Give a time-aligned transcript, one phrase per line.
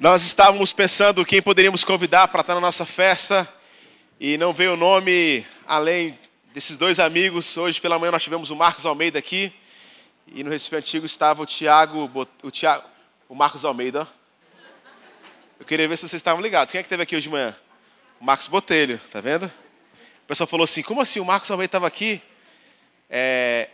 [0.00, 3.46] Nós estávamos pensando quem poderíamos convidar para estar na nossa festa
[4.18, 6.18] e não veio o nome além
[6.54, 7.54] desses dois amigos.
[7.58, 9.52] Hoje pela manhã nós tivemos o Marcos Almeida aqui
[10.26, 12.10] e no Recife Antigo estava o Tiago,
[12.42, 12.82] o Tiago,
[13.28, 14.08] o Marcos Almeida.
[15.58, 16.72] Eu queria ver se vocês estavam ligados.
[16.72, 17.54] Quem é que teve aqui hoje de manhã?
[18.18, 19.52] O Marcos Botelho, tá vendo?
[20.24, 22.22] O pessoal falou assim: como assim o Marcos Almeida estava aqui?
[23.10, 23.68] É...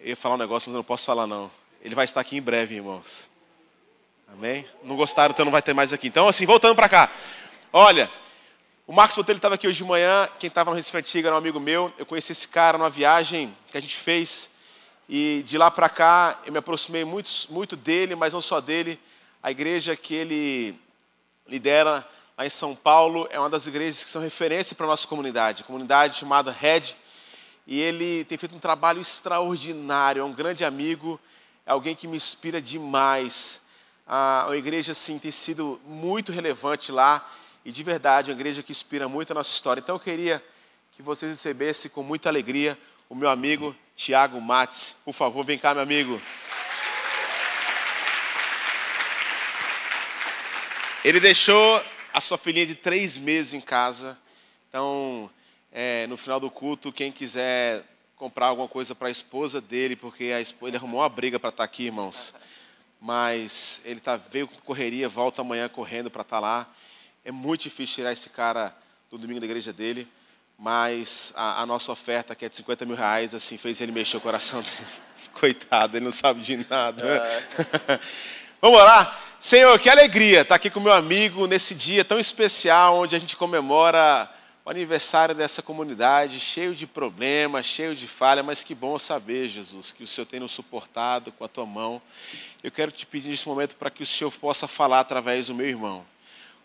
[0.00, 1.50] Eu ia falar um negócio, mas eu não posso falar não.
[1.82, 3.28] Ele vai estar aqui em breve, irmãos.
[4.32, 4.64] Amém?
[4.84, 6.06] Não gostaram, então não vai ter mais aqui.
[6.06, 7.10] Então, assim, voltando para cá.
[7.72, 8.10] Olha,
[8.86, 10.28] o Marcos Botelho estava aqui hoje de manhã.
[10.38, 11.92] Quem estava no Recife Antigo era um amigo meu.
[11.98, 14.48] Eu conheci esse cara numa viagem que a gente fez.
[15.08, 19.00] E de lá para cá, eu me aproximei muito, muito dele, mas não só dele.
[19.42, 20.78] A igreja que ele
[21.46, 22.06] lidera
[22.38, 25.64] lá em São Paulo é uma das igrejas que são referência para a nossa comunidade.
[25.64, 26.94] Comunidade chamada Red.
[27.66, 30.20] E ele tem feito um trabalho extraordinário.
[30.20, 31.20] É um grande amigo.
[31.66, 33.60] É alguém que me inspira demais
[34.12, 37.24] a, igreja assim, tem sido muito relevante lá
[37.64, 39.80] e de verdade uma igreja que inspira muito a nossa história.
[39.80, 40.44] Então eu queria
[40.90, 42.76] que vocês recebessem com muita alegria
[43.08, 44.96] o meu amigo Tiago Mates.
[45.04, 46.20] Por favor, vem cá, meu amigo.
[51.04, 51.80] Ele deixou
[52.12, 54.18] a sua filhinha de três meses em casa.
[54.68, 55.30] Então,
[55.70, 57.84] é, no final do culto, quem quiser
[58.16, 61.50] comprar alguma coisa para a esposa dele, porque a esposa, ele arrumou uma briga para
[61.50, 62.34] estar tá aqui, irmãos
[63.00, 66.68] mas ele tá, veio com correria, volta amanhã correndo para estar tá lá.
[67.24, 68.76] É muito difícil tirar esse cara
[69.10, 70.06] do domingo da igreja dele,
[70.58, 74.18] mas a, a, nossa oferta, que é de 50 mil reais, assim, fez ele mexer
[74.18, 74.86] o coração dele.
[75.32, 77.02] Coitado, ele não sabe de nada.
[77.06, 78.00] É.
[78.60, 79.18] Vamos lá?
[79.38, 83.36] Senhor, que alegria estar aqui com meu amigo nesse dia tão especial, onde a gente
[83.36, 84.30] comemora
[84.62, 89.92] o aniversário dessa comunidade, cheio de problemas, cheio de falha, mas que bom saber, Jesus,
[89.92, 92.02] que o Senhor tem nos suportado com a tua mão.
[92.62, 95.66] Eu quero te pedir nesse momento para que o Senhor possa falar através do meu
[95.66, 96.04] irmão.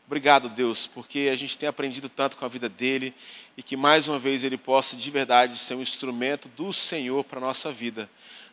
[0.06, 3.14] Obrigado, Deus, porque a gente tem aprendido tanto com a vida dele
[3.56, 7.38] e que mais uma vez ele possa de verdade ser um instrumento do Senhor para
[7.38, 8.10] a nossa vida.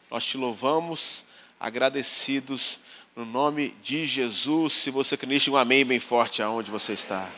[0.08, 1.24] Nós te louvamos,
[1.58, 2.78] agradecidos,
[3.16, 4.74] no nome de Jesus.
[4.74, 7.28] Se você crê um amém bem forte aonde você está.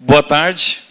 [0.00, 0.82] Boa tarde.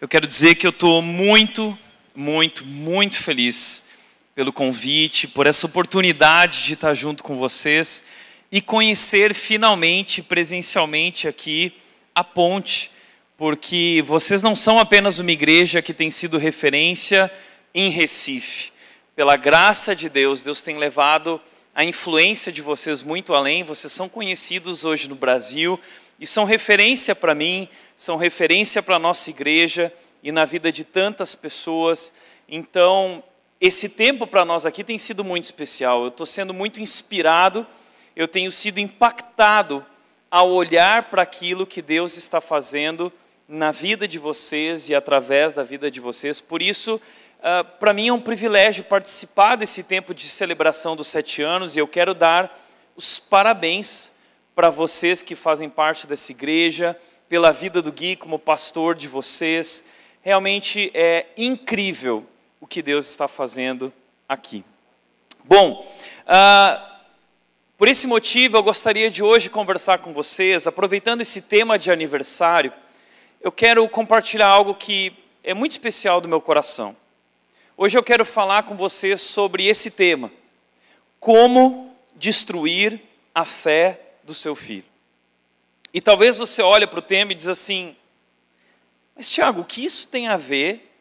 [0.00, 1.78] Eu quero dizer que eu estou muito,
[2.12, 3.91] muito, muito feliz
[4.34, 8.02] pelo convite, por essa oportunidade de estar junto com vocês
[8.50, 11.74] e conhecer finalmente, presencialmente aqui,
[12.14, 12.90] a ponte,
[13.36, 17.30] porque vocês não são apenas uma igreja que tem sido referência
[17.74, 18.72] em Recife.
[19.14, 21.40] Pela graça de Deus, Deus tem levado
[21.74, 25.80] a influência de vocês muito além, vocês são conhecidos hoje no Brasil,
[26.20, 30.84] e são referência para mim, são referência para a nossa igreja e na vida de
[30.84, 32.12] tantas pessoas.
[32.48, 33.24] Então,
[33.64, 36.02] esse tempo para nós aqui tem sido muito especial.
[36.02, 37.64] Eu estou sendo muito inspirado,
[38.16, 39.86] eu tenho sido impactado
[40.28, 43.12] ao olhar para aquilo que Deus está fazendo
[43.46, 46.40] na vida de vocês e através da vida de vocês.
[46.40, 51.40] Por isso, uh, para mim é um privilégio participar desse tempo de celebração dos sete
[51.40, 52.52] anos e eu quero dar
[52.96, 54.10] os parabéns
[54.56, 56.98] para vocês que fazem parte dessa igreja,
[57.28, 59.84] pela vida do Gui como pastor de vocês.
[60.20, 62.26] Realmente é incrível
[62.62, 63.92] o que Deus está fazendo
[64.28, 64.64] aqui.
[65.42, 65.84] Bom,
[66.22, 66.92] uh,
[67.76, 72.72] por esse motivo eu gostaria de hoje conversar com vocês, aproveitando esse tema de aniversário,
[73.40, 75.12] eu quero compartilhar algo que
[75.42, 76.96] é muito especial do meu coração.
[77.76, 80.30] Hoje eu quero falar com vocês sobre esse tema:
[81.18, 83.02] como destruir
[83.34, 84.84] a fé do seu filho.
[85.92, 87.96] E talvez você olhe para o tema e diz assim:
[89.16, 90.91] Mas Tiago, o que isso tem a ver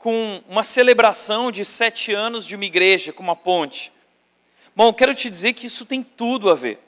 [0.00, 3.92] com uma celebração de sete anos de uma igreja, com uma ponte?
[4.74, 6.78] Bom, quero te dizer que isso tem tudo a ver.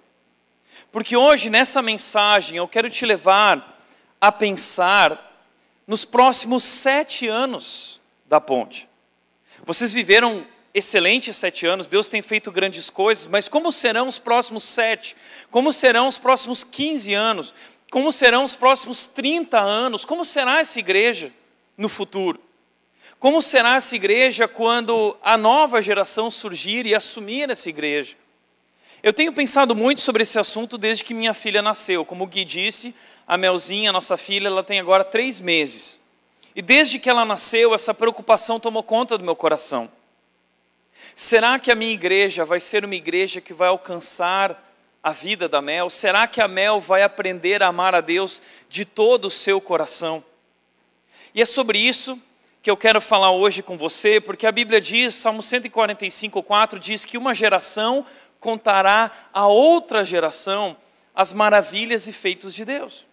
[0.90, 3.78] Porque hoje, nessa mensagem, eu quero te levar
[4.18, 5.46] a pensar
[5.86, 8.88] nos próximos sete anos da ponte.
[9.62, 14.64] Vocês viveram excelentes sete anos, Deus tem feito grandes coisas, mas como serão os próximos
[14.64, 15.14] sete?
[15.50, 17.54] Como serão os próximos 15 anos?
[17.90, 20.02] Como serão os próximos 30 anos?
[20.02, 21.30] Como será essa igreja
[21.76, 22.40] no futuro?
[23.22, 28.16] Como será essa igreja quando a nova geração surgir e assumir essa igreja?
[29.00, 32.04] Eu tenho pensado muito sobre esse assunto desde que minha filha nasceu.
[32.04, 32.92] Como o Gui disse,
[33.24, 36.00] a Melzinha, nossa filha, ela tem agora três meses.
[36.52, 39.88] E desde que ela nasceu, essa preocupação tomou conta do meu coração.
[41.14, 44.60] Será que a minha igreja vai ser uma igreja que vai alcançar
[45.00, 45.88] a vida da Mel?
[45.88, 50.24] Será que a Mel vai aprender a amar a Deus de todo o seu coração?
[51.32, 52.20] E é sobre isso
[52.62, 57.04] que eu quero falar hoje com você, porque a Bíblia diz, Salmo 145, 4, diz
[57.04, 58.06] que uma geração
[58.38, 60.76] contará a outra geração
[61.14, 63.04] as maravilhas e feitos de Deus.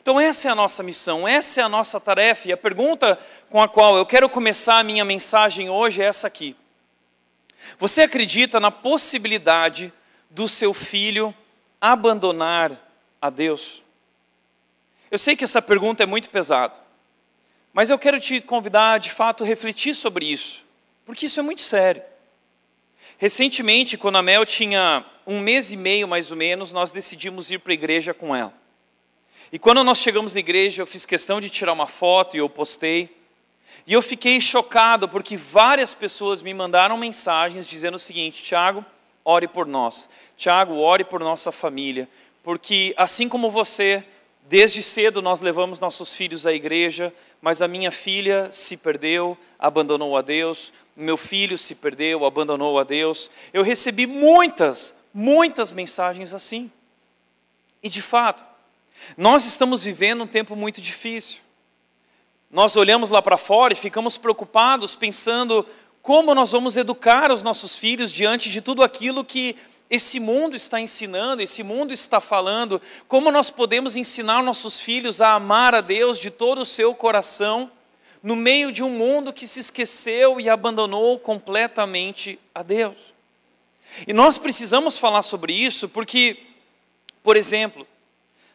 [0.00, 2.48] Então, essa é a nossa missão, essa é a nossa tarefa.
[2.48, 6.26] E a pergunta com a qual eu quero começar a minha mensagem hoje é essa
[6.26, 6.56] aqui.
[7.78, 9.92] Você acredita na possibilidade
[10.28, 11.34] do seu filho
[11.80, 12.72] abandonar
[13.20, 13.82] a Deus?
[15.10, 16.74] Eu sei que essa pergunta é muito pesada,
[17.72, 20.64] mas eu quero te convidar de fato a refletir sobre isso,
[21.04, 22.02] porque isso é muito sério.
[23.18, 27.58] Recentemente, quando a Mel tinha um mês e meio mais ou menos, nós decidimos ir
[27.58, 28.52] para a igreja com ela.
[29.52, 32.48] E quando nós chegamos na igreja, eu fiz questão de tirar uma foto e eu
[32.48, 33.14] postei.
[33.86, 38.84] E eu fiquei chocado porque várias pessoas me mandaram mensagens dizendo o seguinte: Tiago,
[39.24, 40.08] ore por nós.
[40.36, 42.08] Tiago, ore por nossa família.
[42.42, 44.04] Porque assim como você,
[44.48, 50.16] desde cedo nós levamos nossos filhos à igreja, mas a minha filha se perdeu, abandonou
[50.16, 53.30] a Deus, meu filho se perdeu, abandonou a Deus.
[53.52, 56.70] Eu recebi muitas, muitas mensagens assim.
[57.82, 58.44] E de fato,
[59.16, 61.40] nós estamos vivendo um tempo muito difícil.
[62.50, 65.66] Nós olhamos lá para fora e ficamos preocupados, pensando
[66.02, 69.56] como nós vamos educar os nossos filhos diante de tudo aquilo que
[69.90, 75.32] esse mundo está ensinando, esse mundo está falando, como nós podemos ensinar nossos filhos a
[75.32, 77.68] amar a Deus de todo o seu coração,
[78.22, 82.94] no meio de um mundo que se esqueceu e abandonou completamente a Deus.
[84.06, 86.38] E nós precisamos falar sobre isso porque,
[87.22, 87.84] por exemplo,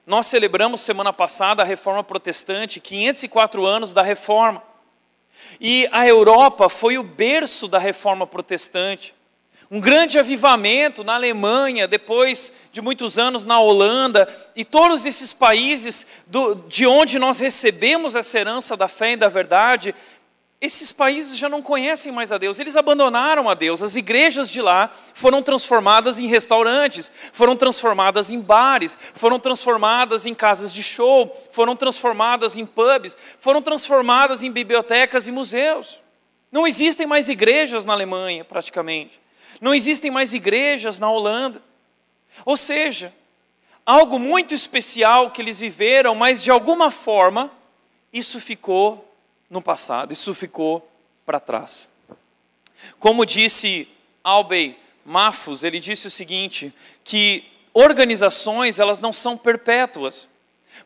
[0.07, 4.63] nós celebramos semana passada a reforma protestante, 504 anos da reforma.
[5.59, 9.13] E a Europa foi o berço da reforma protestante.
[9.71, 16.05] Um grande avivamento na Alemanha, depois de muitos anos na Holanda, e todos esses países
[16.27, 19.95] do, de onde nós recebemos essa herança da fé e da verdade,
[20.61, 23.81] esses países já não conhecem mais a Deus, eles abandonaram a Deus.
[23.83, 30.33] As igrejas de lá foram transformadas em restaurantes, foram transformadas em bares, foram transformadas em
[30.33, 35.99] casas de show, foram transformadas em pubs, foram transformadas em bibliotecas e museus.
[36.51, 39.24] Não existem mais igrejas na Alemanha, praticamente.
[39.61, 41.61] Não existem mais igrejas na Holanda.
[42.43, 43.13] Ou seja,
[43.85, 47.51] algo muito especial que eles viveram, mas de alguma forma
[48.11, 49.13] isso ficou
[49.49, 50.89] no passado, isso ficou
[51.25, 51.89] para trás.
[52.99, 53.87] Como disse
[54.23, 56.73] Albey Mafus, ele disse o seguinte,
[57.03, 57.43] que
[57.73, 60.29] organizações, elas não são perpétuas.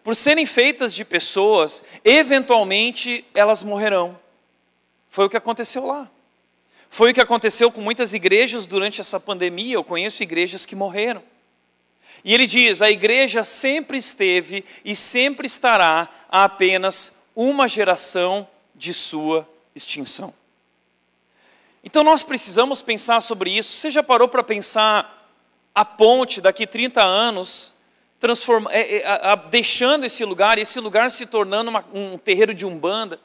[0.03, 4.19] Por serem feitas de pessoas, eventualmente elas morrerão.
[5.09, 6.09] Foi o que aconteceu lá.
[6.89, 9.75] Foi o que aconteceu com muitas igrejas durante essa pandemia.
[9.75, 11.21] Eu conheço igrejas que morreram.
[12.23, 18.93] E ele diz: a igreja sempre esteve e sempre estará a apenas uma geração de
[18.93, 20.33] sua extinção.
[21.83, 23.77] Então nós precisamos pensar sobre isso.
[23.77, 25.15] Você já parou para pensar
[25.73, 27.73] a ponte daqui 30 anos,
[28.69, 33.19] é, é, a, deixando esse lugar, esse lugar se tornando uma, um terreiro de umbanda?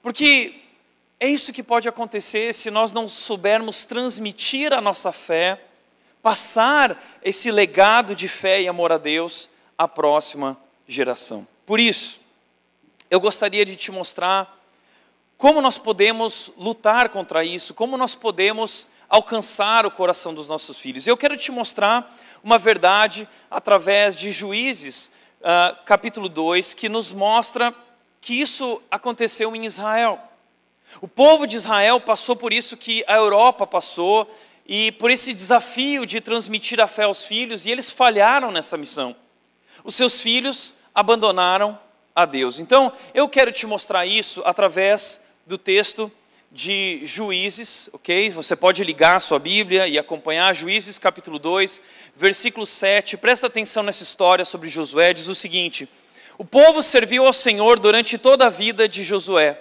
[0.00, 0.54] Porque
[1.20, 5.60] é isso que pode acontecer se nós não soubermos transmitir a nossa fé,
[6.22, 10.56] passar esse legado de fé e amor a Deus à próxima
[10.86, 11.46] geração.
[11.66, 12.20] Por isso,
[13.10, 14.56] eu gostaria de te mostrar
[15.36, 21.06] como nós podemos lutar contra isso, como nós podemos alcançar o coração dos nossos filhos.
[21.06, 22.14] Eu quero te mostrar
[22.44, 27.74] uma verdade através de Juízes, uh, capítulo 2, que nos mostra
[28.20, 30.27] que isso aconteceu em Israel.
[31.00, 34.28] O povo de Israel passou por isso que a Europa passou,
[34.66, 39.16] e por esse desafio de transmitir a fé aos filhos, e eles falharam nessa missão.
[39.82, 41.78] Os seus filhos abandonaram
[42.14, 42.58] a Deus.
[42.58, 46.12] Então, eu quero te mostrar isso através do texto
[46.50, 48.30] de Juízes, ok?
[48.30, 51.80] Você pode ligar a sua Bíblia e acompanhar Juízes capítulo 2,
[52.16, 53.16] versículo 7.
[53.16, 55.88] Presta atenção nessa história sobre Josué, diz o seguinte:
[56.36, 59.58] O povo serviu ao Senhor durante toda a vida de Josué,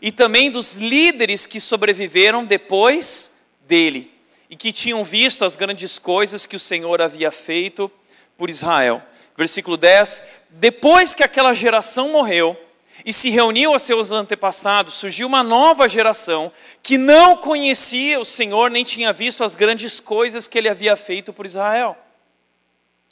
[0.00, 3.34] e também dos líderes que sobreviveram depois
[3.66, 4.12] dele,
[4.48, 7.90] e que tinham visto as grandes coisas que o Senhor havia feito
[8.36, 9.02] por Israel
[9.36, 12.56] versículo 10: Depois que aquela geração morreu
[13.04, 16.50] e se reuniu a seus antepassados, surgiu uma nova geração
[16.82, 21.32] que não conhecia o Senhor nem tinha visto as grandes coisas que ele havia feito
[21.32, 21.96] por Israel.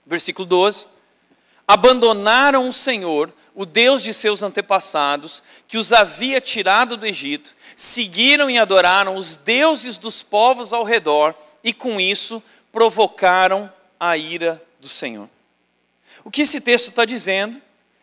[0.07, 0.87] Versículo 12:
[1.67, 8.51] Abandonaram o Senhor, o Deus de seus antepassados, que os havia tirado do Egito, seguiram
[8.51, 12.43] e adoraram os deuses dos povos ao redor e com isso
[12.73, 15.29] provocaram a ira do Senhor.
[16.25, 17.61] O que esse texto está dizendo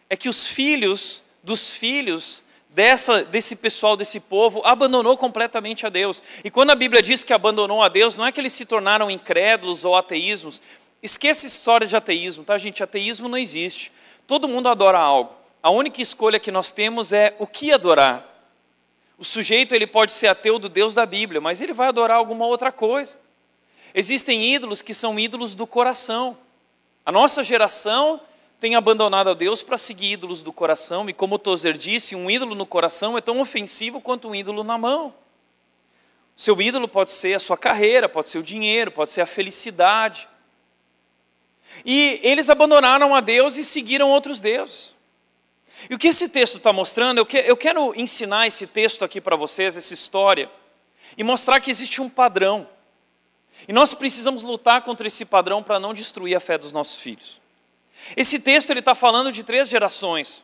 [0.10, 6.24] é que os filhos dos filhos dessa, desse pessoal, desse povo, abandonou completamente a Deus.
[6.44, 9.12] E quando a Bíblia diz que abandonou a Deus, não é que eles se tornaram
[9.12, 10.62] incrédulos ou ateísmos.
[11.01, 12.84] Esqueça a história de ateísmo, tá, gente?
[12.84, 13.91] Ateísmo não existe.
[14.27, 15.34] Todo mundo adora algo.
[15.63, 18.27] A única escolha que nós temos é o que adorar.
[19.17, 22.46] O sujeito ele pode ser ateu do Deus da Bíblia, mas ele vai adorar alguma
[22.46, 23.17] outra coisa.
[23.93, 26.38] Existem ídolos que são ídolos do coração.
[27.05, 28.22] A nossa geração
[28.60, 32.53] tem abandonado a Deus para seguir ídolos do coração, e como Tozer disse, um ídolo
[32.53, 35.13] no coração é tão ofensivo quanto um ídolo na mão.
[36.36, 40.27] Seu ídolo pode ser a sua carreira, pode ser o dinheiro, pode ser a felicidade.
[41.86, 44.94] E eles abandonaram a Deus e seguiram outros deuses.
[45.90, 49.75] E o que esse texto está mostrando, eu quero ensinar esse texto aqui para vocês,
[49.75, 50.50] essa história,
[51.18, 52.68] e mostrar que existe um padrão.
[53.68, 57.42] E nós precisamos lutar contra esse padrão para não destruir a fé dos nossos filhos.
[58.16, 60.44] Esse texto ele está falando de três gerações.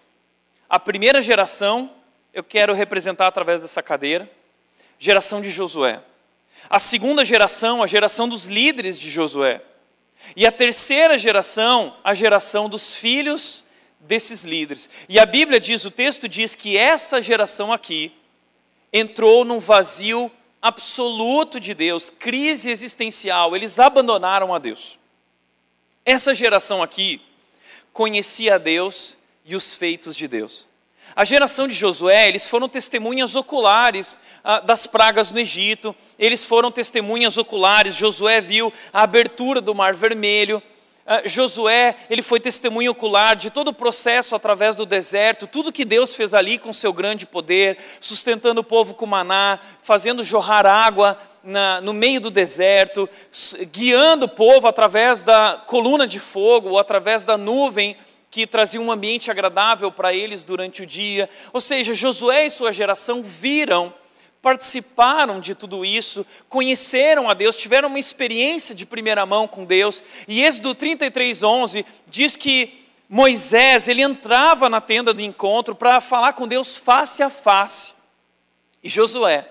[0.69, 1.91] A primeira geração,
[2.33, 4.29] eu quero representar através dessa cadeira,
[4.99, 6.01] geração de Josué.
[6.69, 9.61] A segunda geração, a geração dos líderes de Josué.
[10.35, 13.63] E a terceira geração, a geração dos filhos
[13.99, 14.89] desses líderes.
[15.09, 18.11] E a Bíblia diz, o texto diz que essa geração aqui
[18.91, 20.31] entrou num vazio
[20.61, 24.99] absoluto de Deus, crise existencial, eles abandonaram a Deus.
[26.05, 27.21] Essa geração aqui
[27.93, 30.66] conhecia a Deus e os feitos de Deus.
[31.17, 36.71] A geração de Josué, eles foram testemunhas oculares ah, das pragas no Egito, eles foram
[36.71, 37.95] testemunhas oculares.
[37.95, 40.61] Josué viu a abertura do Mar Vermelho,
[41.09, 45.85] Uh, Josué, ele foi testemunho ocular de todo o processo através do deserto, tudo que
[45.85, 51.17] Deus fez ali com seu grande poder, sustentando o povo com maná, fazendo jorrar água
[51.41, 53.07] na, no meio do deserto,
[53.71, 57.95] guiando o povo através da coluna de fogo, ou através da nuvem
[58.37, 61.27] que trazia um ambiente agradável para eles durante o dia.
[61.51, 63.91] Ou seja, Josué e sua geração viram
[64.43, 70.03] participaram de tudo isso, conheceram a Deus, tiveram uma experiência de primeira mão com Deus.
[70.27, 76.47] E Êxodo 33:11 diz que Moisés, ele entrava na tenda do encontro para falar com
[76.47, 77.95] Deus face a face.
[78.83, 79.49] E Josué,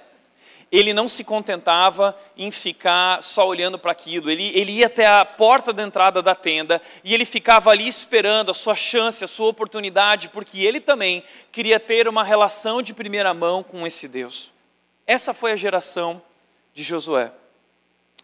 [0.70, 5.25] ele não se contentava em ficar só olhando para aquilo, ele, ele ia até a
[5.25, 9.49] porta da entrada da tenda e ele ficava ali esperando a sua chance, a sua
[9.49, 14.50] oportunidade, porque ele também queria ter uma relação de primeira mão com esse Deus.
[15.06, 16.20] Essa foi a geração
[16.75, 17.32] de Josué.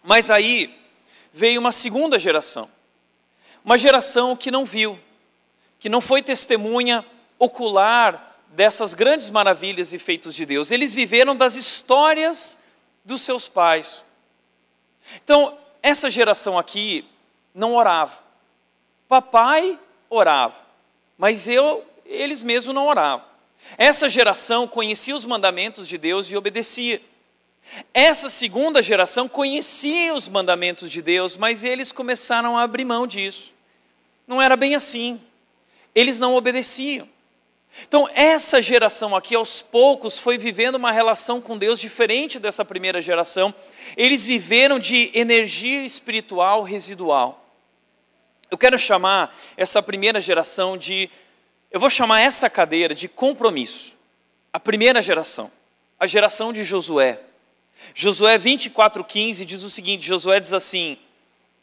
[0.02, 0.76] Mas aí
[1.32, 2.68] veio uma segunda geração.
[3.64, 4.98] Uma geração que não viu,
[5.78, 7.04] que não foi testemunha
[7.38, 10.70] ocular dessas grandes maravilhas e feitos de Deus.
[10.70, 12.58] Eles viveram das histórias
[13.04, 14.04] dos seus pais.
[15.24, 17.04] Então, essa geração aqui
[17.54, 18.22] não orava.
[19.08, 19.78] Papai
[20.08, 20.56] orava,
[21.18, 23.26] mas eu, eles mesmos não oravam.
[23.76, 27.00] Essa geração conhecia os mandamentos de Deus e obedecia.
[27.94, 33.52] Essa segunda geração conhecia os mandamentos de Deus, mas eles começaram a abrir mão disso.
[34.26, 35.20] Não era bem assim.
[35.94, 37.08] Eles não obedeciam.
[37.80, 43.00] Então, essa geração aqui, aos poucos, foi vivendo uma relação com Deus diferente dessa primeira
[43.00, 43.54] geração.
[43.96, 47.46] Eles viveram de energia espiritual residual.
[48.50, 51.10] Eu quero chamar essa primeira geração de
[51.70, 53.94] eu vou chamar essa cadeira de compromisso.
[54.52, 55.50] A primeira geração,
[55.98, 57.18] a geração de Josué.
[57.94, 60.98] Josué 24:15 diz o seguinte: Josué diz assim: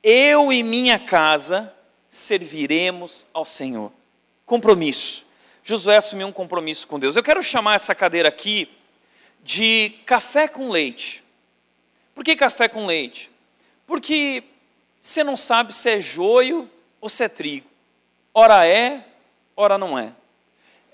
[0.01, 1.71] Eu e minha casa
[2.09, 3.91] serviremos ao Senhor.
[4.47, 5.28] Compromisso.
[5.63, 7.15] Josué assumiu um compromisso com Deus.
[7.15, 8.69] Eu quero chamar essa cadeira aqui
[9.43, 11.23] de café com leite.
[12.13, 13.29] Por que café com leite?
[13.85, 14.43] Porque
[15.01, 17.67] você não sabe se é joio ou se é trigo.
[18.33, 19.05] Ora é,
[19.55, 20.13] ora não é.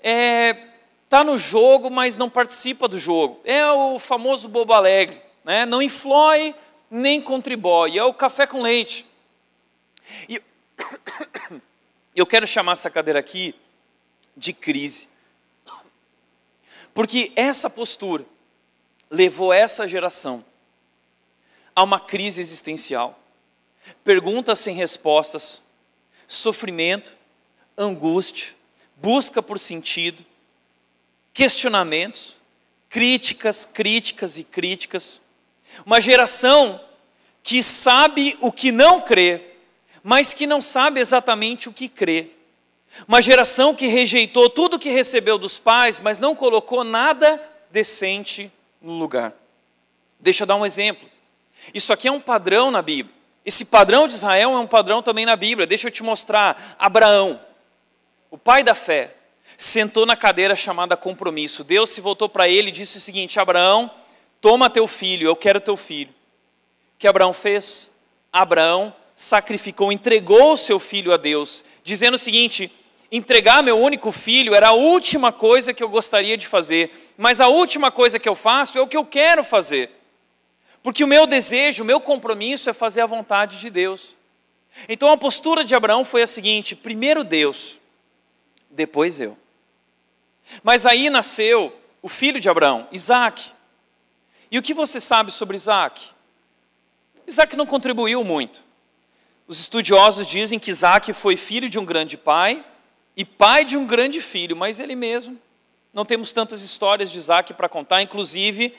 [0.02, 0.56] É
[1.08, 3.40] tá no jogo, mas não participa do jogo.
[3.44, 5.64] É o famoso bobo alegre, né?
[5.64, 6.54] Não influi
[6.90, 7.98] nem contribui.
[7.98, 9.06] É o café com leite.
[10.28, 10.40] E
[12.14, 13.54] eu quero chamar essa cadeira aqui
[14.36, 15.08] de crise.
[16.92, 18.24] Porque essa postura
[19.10, 20.44] levou essa geração
[21.74, 23.18] a uma crise existencial.
[24.02, 25.60] Perguntas sem respostas,
[26.26, 27.12] sofrimento,
[27.76, 28.54] angústia,
[28.96, 30.24] busca por sentido,
[31.32, 32.36] questionamentos,
[32.88, 35.20] críticas, críticas e críticas.
[35.84, 36.80] Uma geração
[37.42, 39.54] que sabe o que não crê,
[40.02, 42.30] mas que não sabe exatamente o que crê.
[43.06, 48.50] Uma geração que rejeitou tudo que recebeu dos pais, mas não colocou nada decente
[48.80, 49.32] no lugar.
[50.18, 51.08] Deixa eu dar um exemplo.
[51.74, 53.14] Isso aqui é um padrão na Bíblia.
[53.44, 55.66] Esse padrão de Israel é um padrão também na Bíblia.
[55.66, 56.76] Deixa eu te mostrar.
[56.78, 57.40] Abraão
[58.30, 59.14] o pai da fé.
[59.56, 61.64] sentou na cadeira chamada compromisso.
[61.64, 63.90] Deus se voltou para ele e disse o seguinte: Abraão,
[64.40, 66.10] toma teu filho, eu quero teu filho.
[66.10, 67.90] O que Abraão fez?
[68.32, 72.70] Abraão sacrificou, entregou o seu filho a Deus, dizendo o seguinte:
[73.10, 77.48] entregar meu único filho era a última coisa que eu gostaria de fazer, mas a
[77.48, 79.90] última coisa que eu faço é o que eu quero fazer.
[80.82, 84.14] Porque o meu desejo, o meu compromisso é fazer a vontade de Deus.
[84.88, 87.78] Então a postura de Abraão foi a seguinte: primeiro Deus,
[88.70, 89.36] depois eu.
[90.62, 93.52] Mas aí nasceu o filho de Abraão, Isaac.
[94.50, 96.10] E o que você sabe sobre Isaac?
[97.26, 98.62] Isaac não contribuiu muito.
[99.48, 102.64] Os estudiosos dizem que Isaac foi filho de um grande pai
[103.16, 105.38] e pai de um grande filho, mas ele mesmo.
[105.92, 108.76] Não temos tantas histórias de Isaac para contar, inclusive,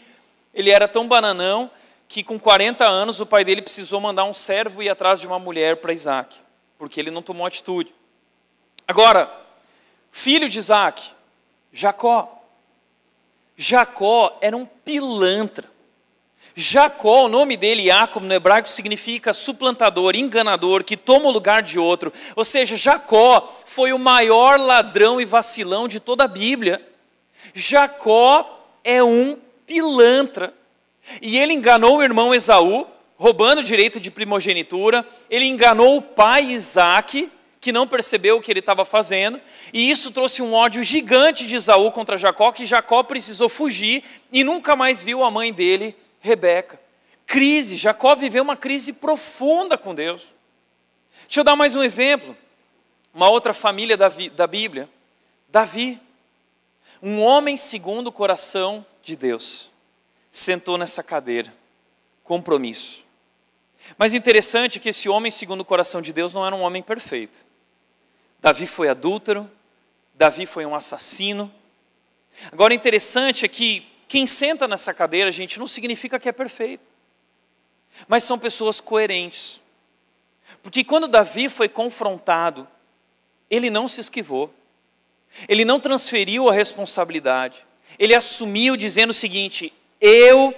[0.53, 1.71] ele era tão bananão
[2.07, 5.39] que com 40 anos o pai dele precisou mandar um servo ir atrás de uma
[5.39, 6.37] mulher para Isaac,
[6.77, 7.93] porque ele não tomou atitude.
[8.87, 9.29] Agora,
[10.11, 11.11] filho de Isaac,
[11.71, 12.41] Jacó.
[13.57, 15.69] Jacó era um pilantra.
[16.59, 21.77] Jacó, o nome dele, Jacob, no hebraico, significa suplantador, enganador, que toma o lugar de
[21.77, 22.11] outro.
[22.35, 26.81] Ou seja, Jacó foi o maior ladrão e vacilão de toda a Bíblia.
[27.53, 29.37] Jacó é um
[29.67, 30.51] pilantra.
[31.21, 32.87] E ele enganou o irmão Esaú,
[33.17, 35.05] roubando o direito de primogenitura.
[35.29, 39.39] Ele enganou o pai Isaac, que não percebeu o que ele estava fazendo,
[39.71, 44.43] e isso trouxe um ódio gigante de Esaú contra Jacó, que Jacó precisou fugir e
[44.43, 46.79] nunca mais viu a mãe dele, Rebeca.
[47.25, 50.27] Crise, Jacó viveu uma crise profunda com Deus.
[51.23, 52.35] Deixa eu dar mais um exemplo.
[53.13, 54.89] Uma outra família da, da Bíblia,
[55.49, 55.99] Davi,
[57.01, 59.69] um homem segundo o coração de Deus,
[60.29, 61.53] sentou nessa cadeira,
[62.23, 63.03] compromisso.
[63.97, 67.45] Mas interessante que esse homem segundo o coração de Deus não era um homem perfeito.
[68.39, 69.49] Davi foi adúltero,
[70.13, 71.51] Davi foi um assassino.
[72.51, 76.83] Agora, interessante é que quem senta nessa cadeira, gente, não significa que é perfeito,
[78.07, 79.59] mas são pessoas coerentes.
[80.63, 82.67] Porque quando Davi foi confrontado,
[83.49, 84.53] ele não se esquivou,
[85.47, 87.65] ele não transferiu a responsabilidade,
[87.99, 90.53] ele assumiu dizendo o seguinte: Eu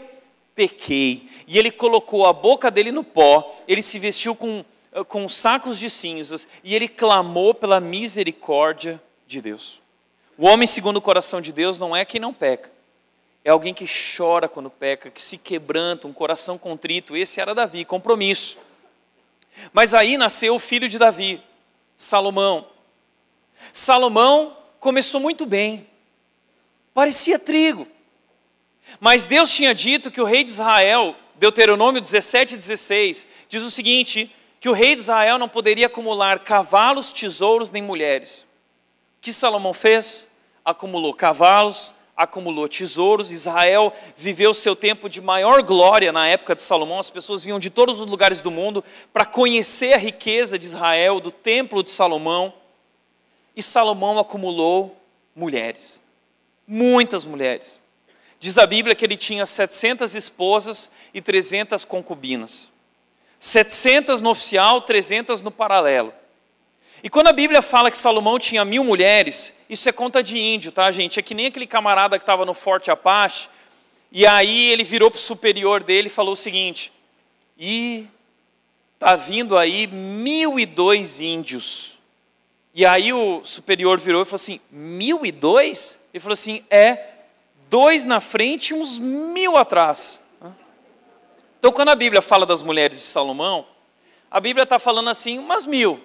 [0.53, 1.29] pequei.
[1.47, 5.79] E ele colocou a boca dele no pó, ele se vestiu com eh, com sacos
[5.79, 9.81] de cinzas e ele clamou pela misericórdia de Deus.
[10.37, 12.71] O homem segundo o coração de Deus não é quem não peca,
[13.43, 17.15] é alguém que chora quando peca, que se quebranta, um coração contrito.
[17.15, 18.57] Esse era Davi, compromisso.
[19.71, 21.41] Mas aí nasceu o filho de Davi,
[21.95, 22.67] Salomão.
[23.73, 25.87] Salomão começou muito bem,
[26.93, 27.87] parecia trigo.
[28.99, 34.33] Mas Deus tinha dito que o rei de Israel, Deuteronômio 17, 16, diz o seguinte:
[34.59, 38.45] que o rei de Israel não poderia acumular cavalos, tesouros nem mulheres.
[39.17, 40.27] O que Salomão fez?
[40.63, 43.31] Acumulou cavalos, acumulou tesouros.
[43.31, 46.99] Israel viveu seu tempo de maior glória na época de Salomão.
[46.99, 51.21] As pessoas vinham de todos os lugares do mundo para conhecer a riqueza de Israel,
[51.21, 52.53] do templo de Salomão.
[53.55, 54.97] E Salomão acumulou
[55.33, 56.01] mulheres,
[56.67, 57.79] muitas mulheres.
[58.37, 62.69] Diz a Bíblia que ele tinha 700 esposas e 300 concubinas.
[63.39, 66.13] 700 no oficial, 300 no paralelo.
[67.01, 70.71] E quando a Bíblia fala que Salomão tinha mil mulheres, isso é conta de índio,
[70.71, 71.19] tá, gente?
[71.19, 73.47] É que nem aquele camarada que estava no Forte Apache,
[74.11, 76.91] e aí ele virou para o superior dele e falou o seguinte:
[77.57, 78.07] e
[78.97, 81.97] tá vindo aí mil e dois índios.
[82.73, 85.99] E aí o superior virou e falou assim: mil e dois?
[86.13, 87.09] Ele falou assim: é,
[87.69, 90.19] dois na frente e uns mil atrás.
[91.59, 93.65] Então, quando a Bíblia fala das mulheres de Salomão,
[94.31, 96.01] a Bíblia está falando assim, umas mil.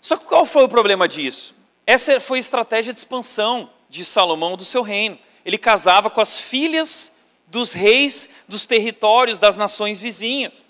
[0.00, 1.54] Só que qual foi o problema disso?
[1.88, 5.18] Essa foi a estratégia de expansão de Salomão do seu reino.
[5.42, 10.62] Ele casava com as filhas dos reis dos territórios das nações vizinhas.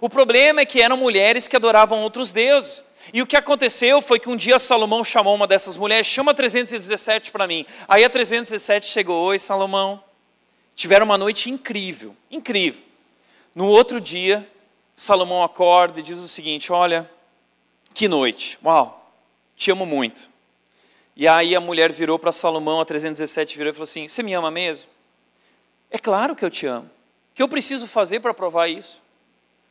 [0.00, 2.84] O problema é que eram mulheres que adoravam outros deuses.
[3.12, 7.30] E o que aconteceu foi que um dia Salomão chamou uma dessas mulheres, chama 317
[7.30, 7.64] para mim.
[7.86, 10.02] Aí a 317 chegou, oi Salomão,
[10.74, 12.82] tiveram uma noite incrível, incrível.
[13.54, 14.44] No outro dia,
[14.96, 17.08] Salomão acorda e diz o seguinte: Olha,
[17.94, 19.14] que noite, uau,
[19.54, 20.29] te amo muito.
[21.20, 24.32] E aí a mulher virou para Salomão, a 317 virou e falou assim: Você me
[24.32, 24.88] ama mesmo?
[25.90, 26.86] É claro que eu te amo.
[26.86, 29.02] O que eu preciso fazer para provar isso?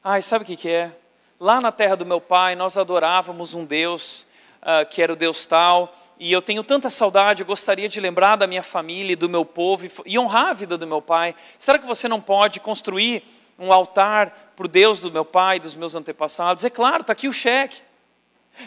[0.04, 0.92] Ai, sabe o que, que é?
[1.40, 4.28] Lá na terra do meu pai, nós adorávamos um Deus
[4.62, 8.36] uh, que era o Deus tal, e eu tenho tanta saudade, eu gostaria de lembrar
[8.36, 11.34] da minha família e do meu povo e, honrar a vida do meu pai.
[11.58, 13.24] Será que você não pode construir
[13.58, 16.64] um altar para o Deus do meu pai, dos meus antepassados?
[16.64, 17.89] É claro, está aqui o cheque.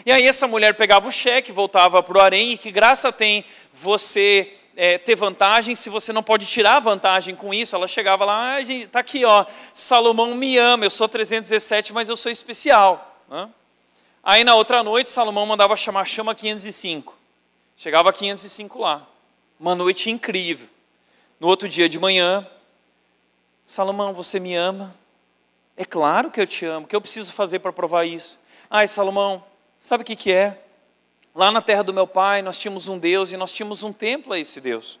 [0.05, 3.45] E aí essa mulher pegava o cheque, voltava para o harém, e que graça tem
[3.73, 7.75] você é, ter vantagem se você não pode tirar vantagem com isso?
[7.75, 12.09] Ela chegava lá, ah, gente, tá aqui, ó, Salomão me ama, eu sou 317, mas
[12.09, 13.19] eu sou especial.
[13.29, 13.49] Né?
[14.23, 17.15] Aí na outra noite, Salomão mandava chamar chama 505.
[17.77, 19.05] Chegava 505 lá.
[19.59, 20.67] Uma noite incrível.
[21.39, 22.47] No outro dia de manhã,
[23.65, 24.95] Salomão, você me ama?
[25.75, 26.85] É claro que eu te amo.
[26.85, 28.39] O que eu preciso fazer para provar isso?
[28.69, 29.43] Ai, Salomão,
[29.83, 30.57] sabe o que, que é?
[31.35, 34.33] Lá na terra do meu pai, nós tínhamos um Deus e nós tínhamos um templo
[34.33, 34.97] a esse Deus.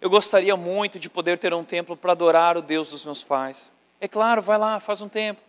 [0.00, 3.72] Eu gostaria muito de poder ter um templo para adorar o Deus dos meus pais.
[4.00, 5.42] É claro, vai lá, faz um templo.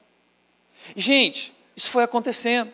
[0.95, 2.71] E, gente, isso foi acontecendo.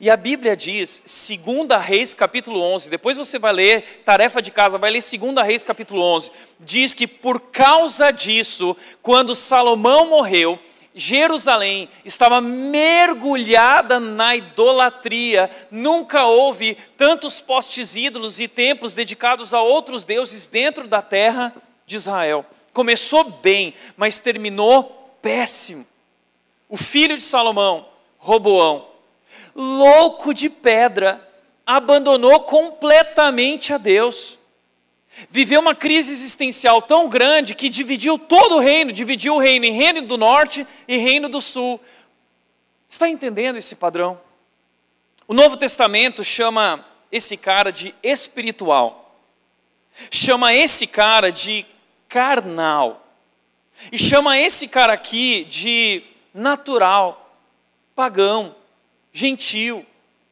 [0.00, 1.02] E a Bíblia diz,
[1.44, 5.62] 2 Reis capítulo 11, depois você vai ler, tarefa de casa, vai ler 2 Reis
[5.62, 10.58] capítulo 11, diz que por causa disso, quando Salomão morreu,
[10.98, 20.04] Jerusalém estava mergulhada na idolatria, nunca houve tantos postes ídolos e templos dedicados a outros
[20.04, 21.54] deuses dentro da terra
[21.86, 22.46] de Israel.
[22.72, 25.86] Começou bem, mas terminou péssimo.
[26.66, 28.88] O filho de Salomão, Roboão,
[29.54, 31.20] louco de pedra,
[31.66, 34.38] abandonou completamente a Deus
[35.30, 39.72] viveu uma crise existencial tão grande que dividiu todo o reino, dividiu o reino em
[39.72, 41.80] reino do norte e reino do sul.
[42.88, 44.20] Está entendendo esse padrão?
[45.26, 49.18] O Novo Testamento chama esse cara de espiritual,
[50.10, 51.64] chama esse cara de
[52.08, 53.02] carnal,
[53.90, 56.02] e chama esse cara aqui de
[56.32, 57.34] natural,
[57.94, 58.54] pagão,
[59.12, 59.84] gentil,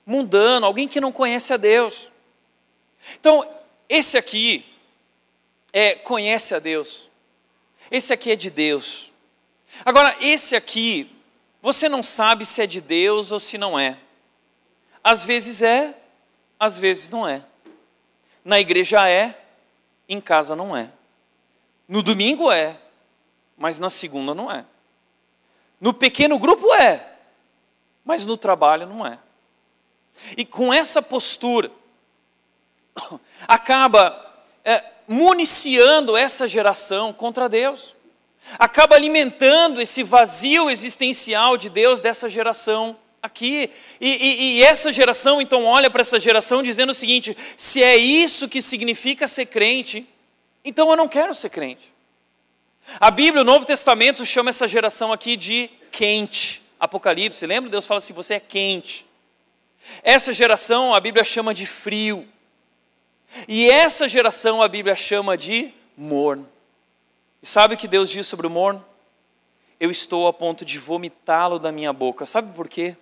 [0.07, 2.11] mundano, alguém que não conhece a Deus.
[3.19, 3.47] Então,
[3.89, 4.65] esse aqui
[5.75, 7.11] é, conhece a Deus.
[7.91, 9.13] Esse aqui é de Deus.
[9.85, 11.11] Agora, esse aqui,
[11.61, 13.99] você não sabe se é de Deus ou se não é.
[15.03, 15.99] Às vezes é,
[16.61, 17.45] às vezes não é.
[18.45, 19.37] Na igreja é,
[20.09, 20.89] em casa não é.
[21.89, 22.79] No domingo é,
[23.57, 24.65] mas na segunda não é.
[25.81, 27.17] No pequeno grupo é,
[28.05, 29.19] mas no trabalho não é.
[30.37, 31.69] E com essa postura,
[33.49, 37.95] acaba é, municiando essa geração contra Deus,
[38.59, 43.71] acaba alimentando esse vazio existencial de Deus dessa geração aqui.
[44.01, 47.97] E, e, e essa geração então olha para essa geração dizendo o seguinte: se é
[47.97, 50.07] isso que significa ser crente,
[50.65, 51.93] então eu não quero ser crente.
[53.01, 56.63] A Bíblia, o Novo Testamento, chama essa geração aqui de quente.
[56.79, 57.71] Apocalipse, lembra?
[57.71, 59.07] Deus fala assim: você é quente.
[60.03, 62.29] Essa geração a Bíblia chama de frio.
[63.49, 66.49] E essa geração a Bíblia chama de morno.
[67.43, 68.85] E sabe o que Deus diz sobre o morno?
[69.79, 72.25] Eu estou a ponto de vomitá-lo da minha boca.
[72.25, 72.97] Sabe por quê?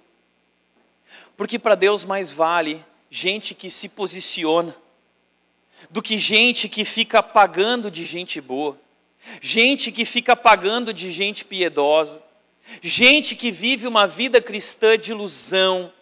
[1.36, 4.74] Porque para Deus mais vale gente que se posiciona
[5.90, 8.78] do que gente que fica pagando de gente boa,
[9.40, 12.22] gente que fica pagando de gente piedosa,
[12.80, 15.92] gente que vive uma vida cristã de ilusão,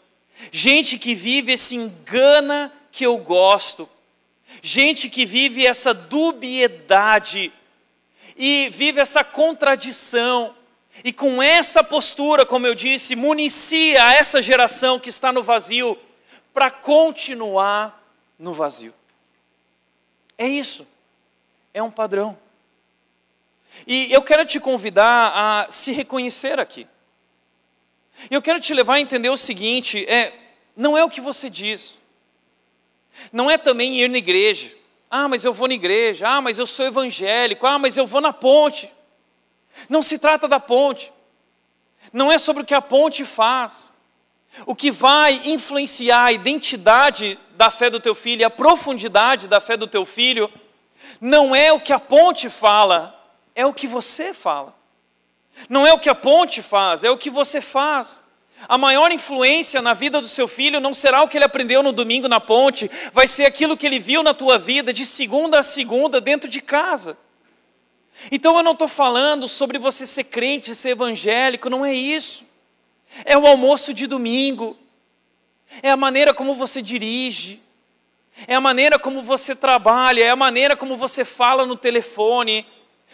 [0.53, 3.89] gente que vive esse engana que eu gosto
[4.63, 7.53] gente que vive essa dubiedade
[8.37, 10.55] e vive essa contradição.
[11.05, 15.99] E com essa postura, como eu disse, municia essa geração que está no vazio
[16.53, 18.03] para continuar
[18.39, 18.95] no vazio.
[20.37, 20.87] É isso.
[21.73, 22.37] É um padrão.
[23.87, 26.87] E eu quero te convidar a se reconhecer aqui.
[28.31, 30.33] Eu quero te levar a entender o seguinte: é,
[30.77, 32.00] não é o que você diz,
[33.33, 34.73] não é também ir na igreja.
[35.11, 36.29] Ah, mas eu vou na igreja.
[36.29, 37.67] Ah, mas eu sou evangélico.
[37.67, 38.91] Ah, mas eu vou na ponte.
[39.89, 41.13] Não se trata da ponte.
[42.13, 43.93] Não é sobre o que a ponte faz.
[44.67, 49.77] O que vai influenciar a identidade da fé do teu filho a profundidade da fé
[49.77, 50.51] do teu filho
[51.21, 53.15] não é o que a ponte fala,
[53.55, 54.75] é o que você fala.
[55.69, 58.23] Não é o que a ponte faz, é o que você faz.
[58.69, 61.93] A maior influência na vida do seu filho não será o que ele aprendeu no
[61.93, 65.63] domingo na ponte, vai ser aquilo que ele viu na tua vida de segunda a
[65.63, 67.17] segunda dentro de casa.
[68.31, 72.45] Então eu não estou falando sobre você ser crente, ser evangélico, não é isso.
[73.25, 74.77] É o almoço de domingo,
[75.83, 77.61] é a maneira como você dirige,
[78.47, 82.67] é a maneira como você trabalha, é a maneira como você fala no telefone,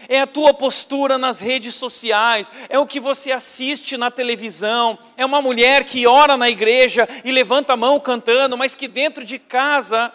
[0.09, 5.25] é a tua postura nas redes sociais, é o que você assiste na televisão, é
[5.25, 9.39] uma mulher que ora na igreja e levanta a mão cantando, mas que dentro de
[9.39, 10.13] casa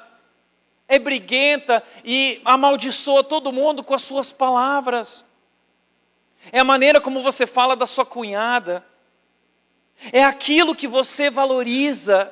[0.87, 5.25] é briguenta e amaldiçoa todo mundo com as suas palavras.
[6.51, 8.85] É a maneira como você fala da sua cunhada.
[10.11, 12.31] É aquilo que você valoriza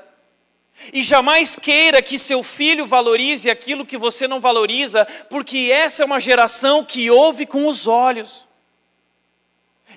[0.93, 6.05] E jamais queira que seu filho valorize aquilo que você não valoriza, porque essa é
[6.05, 8.47] uma geração que ouve com os olhos.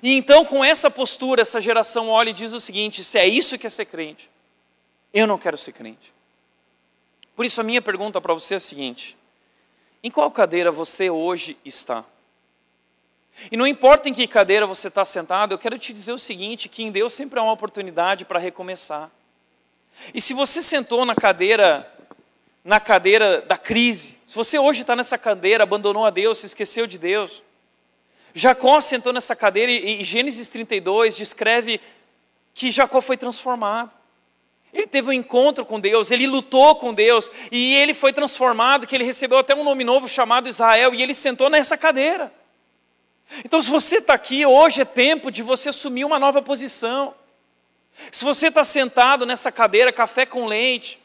[0.01, 3.57] E então, com essa postura, essa geração olha e diz o seguinte: se é isso
[3.57, 4.29] que é ser crente,
[5.13, 6.13] eu não quero ser crente.
[7.35, 9.17] Por isso, a minha pergunta para você é a seguinte:
[10.03, 12.03] em qual cadeira você hoje está?
[13.51, 16.67] E não importa em que cadeira você está sentado, eu quero te dizer o seguinte:
[16.67, 19.09] que em Deus sempre há uma oportunidade para recomeçar.
[20.13, 21.91] E se você sentou na cadeira,
[22.63, 26.87] na cadeira da crise, se você hoje está nessa cadeira, abandonou a Deus, se esqueceu
[26.87, 27.43] de Deus,
[28.33, 31.79] Jacó sentou nessa cadeira e Gênesis 32 descreve
[32.53, 33.91] que Jacó foi transformado.
[34.73, 38.95] Ele teve um encontro com Deus, ele lutou com Deus e ele foi transformado, que
[38.95, 42.33] ele recebeu até um nome novo chamado Israel e ele sentou nessa cadeira.
[43.45, 47.13] Então, se você está aqui, hoje é tempo de você assumir uma nova posição.
[48.11, 50.99] Se você está sentado nessa cadeira, café com leite,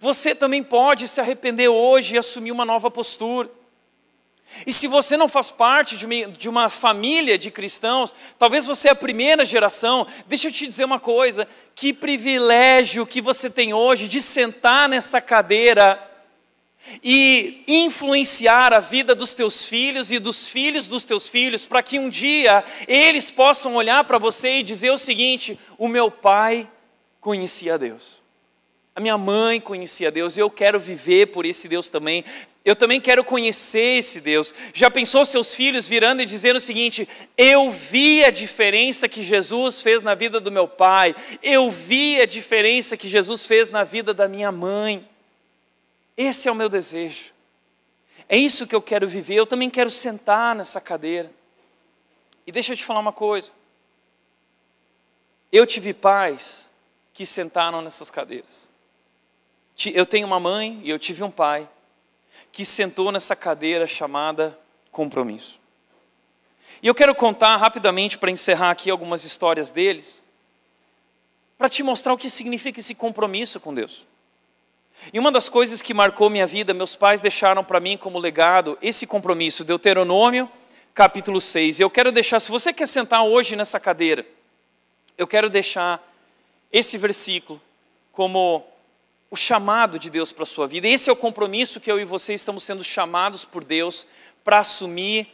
[0.00, 3.48] você também pode se arrepender hoje e assumir uma nova postura.
[4.66, 8.94] E se você não faz parte de uma, família de cristãos, talvez você é a
[8.94, 14.20] primeira geração, deixa eu te dizer uma coisa: que privilégio que você tem hoje de
[14.20, 16.00] sentar nessa cadeira
[17.02, 21.98] e influenciar a vida dos teus filhos e dos filhos dos teus filhos, para que
[21.98, 26.68] um dia eles possam olhar para você e dizer o seguinte: o meu pai
[27.20, 28.16] conhecia Deus.
[28.94, 32.24] A minha mãe conhecia Deus, eu quero viver por esse Deus também.
[32.64, 34.52] Eu também quero conhecer esse Deus.
[34.74, 39.82] Já pensou seus filhos virando e dizendo o seguinte: Eu vi a diferença que Jesus
[39.82, 44.12] fez na vida do meu pai, eu vi a diferença que Jesus fez na vida
[44.12, 45.06] da minha mãe.
[46.16, 47.32] Esse é o meu desejo.
[48.28, 49.34] É isso que eu quero viver.
[49.34, 51.30] Eu também quero sentar nessa cadeira.
[52.46, 53.52] E deixa eu te falar uma coisa.
[55.52, 56.68] Eu tive pais
[57.12, 58.68] que sentaram nessas cadeiras.
[59.92, 61.68] Eu tenho uma mãe e eu tive um pai
[62.50, 64.58] que sentou nessa cadeira chamada
[64.90, 65.60] compromisso.
[66.82, 70.22] E eu quero contar rapidamente para encerrar aqui algumas histórias deles,
[71.56, 74.06] para te mostrar o que significa esse compromisso com Deus.
[75.12, 78.76] E uma das coisas que marcou minha vida, meus pais deixaram para mim como legado
[78.82, 80.50] esse compromisso, Deuteronômio,
[80.94, 81.78] capítulo 6.
[81.78, 84.26] E eu quero deixar, se você quer sentar hoje nessa cadeira,
[85.16, 86.02] eu quero deixar
[86.72, 87.60] esse versículo
[88.12, 88.66] como
[89.30, 90.88] o chamado de Deus para a sua vida.
[90.88, 94.06] Esse é o compromisso que eu e você estamos sendo chamados por Deus
[94.44, 95.28] para assumir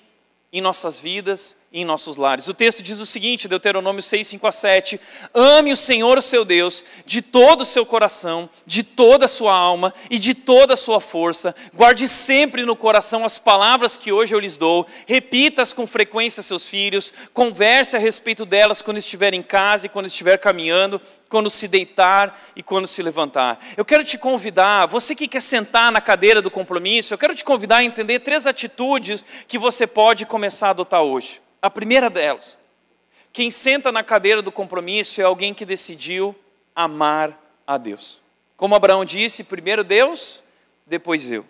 [0.53, 2.49] em nossas vidas em nossos lares.
[2.49, 5.01] O texto diz o seguinte, Deuteronômio 6, 5 a 7:
[5.35, 9.55] Ame o Senhor, o seu Deus, de todo o seu coração, de toda a sua
[9.55, 11.55] alma e de toda a sua força.
[11.75, 16.45] Guarde sempre no coração as palavras que hoje eu lhes dou, repita-as com frequência a
[16.45, 21.51] seus filhos, converse a respeito delas quando estiver em casa e quando estiver caminhando, quando
[21.51, 23.59] se deitar e quando se levantar.
[23.77, 27.45] Eu quero te convidar, você que quer sentar na cadeira do compromisso, eu quero te
[27.45, 31.42] convidar a entender três atitudes que você pode começar a adotar hoje.
[31.63, 32.59] A primeira delas,
[33.33, 36.35] quem senta na cadeira do compromisso é alguém que decidiu
[36.75, 38.21] amar a Deus.
[38.57, 40.43] Como Abraão disse, primeiro Deus,
[40.85, 41.47] depois eu.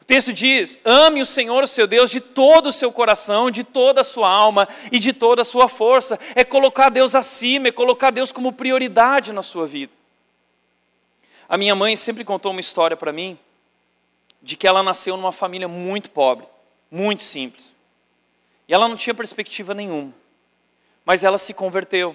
[0.00, 3.62] O texto diz: ame o Senhor, o seu Deus, de todo o seu coração, de
[3.62, 6.18] toda a sua alma e de toda a sua força.
[6.34, 9.92] É colocar Deus acima, é colocar Deus como prioridade na sua vida.
[11.48, 13.38] A minha mãe sempre contou uma história para mim
[14.42, 16.46] de que ela nasceu numa família muito pobre,
[16.90, 17.77] muito simples.
[18.68, 20.12] E ela não tinha perspectiva nenhuma.
[21.04, 22.14] Mas ela se converteu.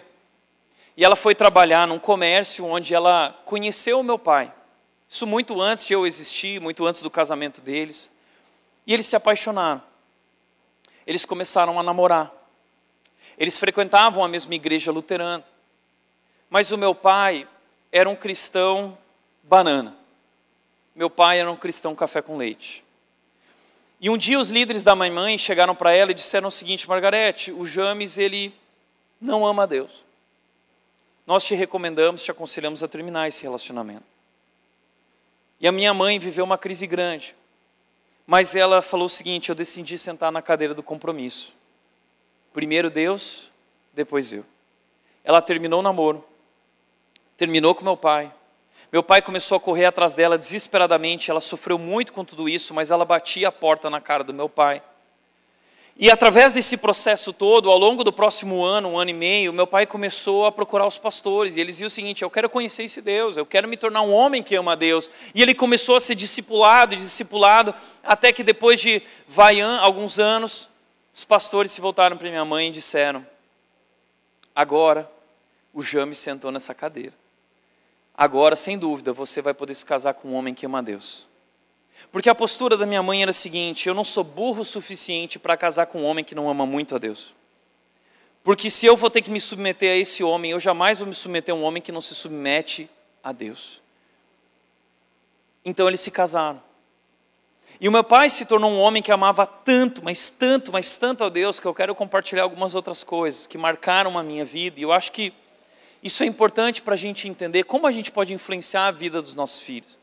[0.96, 4.54] E ela foi trabalhar num comércio onde ela conheceu o meu pai.
[5.10, 8.12] Isso muito antes de eu existir, muito antes do casamento deles.
[8.86, 9.82] E eles se apaixonaram.
[11.08, 12.32] Eles começaram a namorar.
[13.38, 15.44] Eles frequentavam a mesma igreja luterana.
[16.50, 17.48] Mas o meu pai
[17.92, 18.96] era um cristão
[19.42, 19.96] banana.
[20.96, 22.83] Meu pai era um cristão café com leite.
[24.04, 27.54] E um dia os líderes da mãe chegaram para ela e disseram o seguinte: Margarete,
[27.54, 28.54] o James ele
[29.20, 30.04] não ama a Deus.
[31.26, 34.04] Nós te recomendamos, te aconselhamos a terminar esse relacionamento.
[35.58, 37.34] E a minha mãe viveu uma crise grande.
[38.28, 41.54] Mas ela falou o seguinte: eu decidi sentar na cadeira do compromisso.
[42.52, 43.50] Primeiro Deus,
[43.94, 44.44] depois eu.
[45.24, 46.26] Ela terminou o namoro,
[47.38, 48.30] terminou com meu pai,
[48.94, 52.92] meu pai começou a correr atrás dela desesperadamente, ela sofreu muito com tudo isso, mas
[52.92, 54.84] ela batia a porta na cara do meu pai.
[55.98, 59.66] E através desse processo todo, ao longo do próximo ano, um ano e meio, meu
[59.66, 61.56] pai começou a procurar os pastores.
[61.56, 64.14] E eles diziam o seguinte: Eu quero conhecer esse Deus, eu quero me tornar um
[64.14, 65.10] homem que ama a Deus.
[65.34, 70.70] E ele começou a ser discipulado, discipulado, até que depois de vai, alguns anos,
[71.12, 73.26] os pastores se voltaram para minha mãe e disseram:
[74.56, 75.10] Agora
[75.74, 77.23] o James sentou nessa cadeira.
[78.16, 81.26] Agora, sem dúvida, você vai poder se casar com um homem que ama a Deus.
[82.12, 85.40] Porque a postura da minha mãe era a seguinte: eu não sou burro o suficiente
[85.40, 87.34] para casar com um homem que não ama muito a Deus.
[88.44, 91.16] Porque se eu vou ter que me submeter a esse homem, eu jamais vou me
[91.16, 92.90] submeter a um homem que não se submete
[93.24, 93.82] a Deus.
[95.64, 96.62] Então eles se casaram.
[97.80, 101.24] E o meu pai se tornou um homem que amava tanto, mas tanto, mas tanto
[101.24, 104.80] a Deus, que eu quero compartilhar algumas outras coisas que marcaram a minha vida.
[104.80, 105.34] E eu acho que
[106.04, 109.36] isso é importante para a gente entender como a gente pode influenciar a vida dos
[109.36, 109.98] nossos filhos.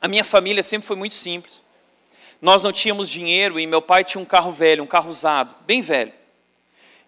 [0.00, 1.62] A minha família sempre foi muito simples.
[2.42, 5.80] Nós não tínhamos dinheiro e meu pai tinha um carro velho, um carro usado, bem
[5.80, 6.12] velho.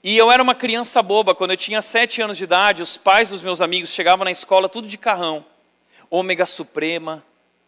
[0.02, 3.30] E eu era uma criança boba, quando eu tinha sete anos de idade, os pais
[3.30, 5.44] dos meus amigos chegavam na escola tudo de carrão.
[6.08, 7.22] Ômega Suprema,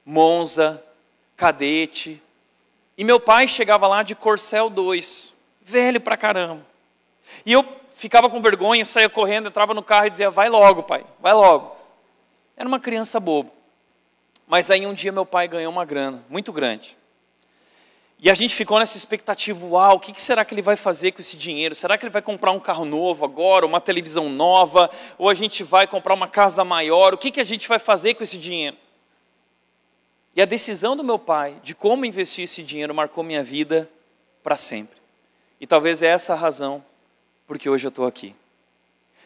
[0.06, 0.82] Monza,
[1.36, 2.22] Cadete.
[2.96, 6.64] E meu pai chegava lá de Corcel 2, velho pra caramba.
[7.44, 11.04] E eu ficava com vergonha, saía correndo, entrava no carro e dizia: Vai logo, pai,
[11.20, 11.76] vai logo.
[12.56, 13.50] Era uma criança boba.
[14.46, 16.96] Mas aí um dia meu pai ganhou uma grana muito grande.
[18.22, 21.20] E a gente ficou nessa expectativa, uau, o que será que ele vai fazer com
[21.20, 21.74] esse dinheiro?
[21.74, 24.90] Será que ele vai comprar um carro novo agora, uma televisão nova?
[25.16, 27.14] Ou a gente vai comprar uma casa maior?
[27.14, 28.76] O que, que a gente vai fazer com esse dinheiro?
[30.36, 33.88] E a decisão do meu pai de como investir esse dinheiro marcou minha vida
[34.42, 34.98] para sempre.
[35.58, 36.84] E talvez é essa a razão
[37.50, 38.32] porque hoje eu estou aqui.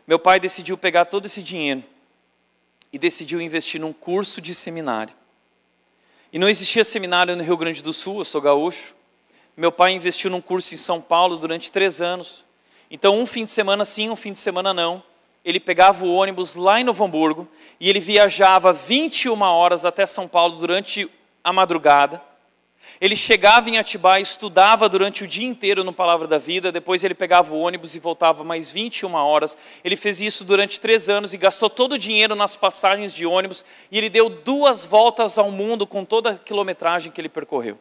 [0.07, 1.85] Meu pai decidiu pegar todo esse dinheiro
[2.91, 5.15] e decidiu investir num curso de seminário.
[6.33, 8.95] E não existia seminário no Rio Grande do Sul, eu sou gaúcho.
[9.55, 12.47] Meu pai investiu num curso em São Paulo durante três anos.
[12.91, 15.03] Então, um fim de semana sim, um fim de semana não.
[15.45, 17.47] Ele pegava o ônibus lá em Novo Hamburgo
[17.79, 21.07] e ele viajava 21 horas até São Paulo durante
[21.45, 22.23] a madrugada
[23.01, 27.15] ele chegava em Atibaia, estudava durante o dia inteiro no Palavra da Vida, depois ele
[27.15, 29.57] pegava o ônibus e voltava mais 21 horas.
[29.83, 33.65] Ele fez isso durante três anos e gastou todo o dinheiro nas passagens de ônibus
[33.91, 37.79] e ele deu duas voltas ao mundo com toda a quilometragem que ele percorreu.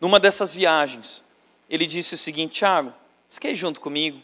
[0.00, 1.22] Numa dessas viagens,
[1.68, 2.92] ele disse o seguinte: Tiago,
[3.26, 4.20] você quer ir junto comigo?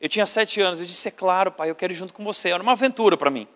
[0.00, 2.50] Eu tinha sete anos, eu disse: É claro, pai, eu quero ir junto com você.
[2.50, 3.48] Era uma aventura para mim.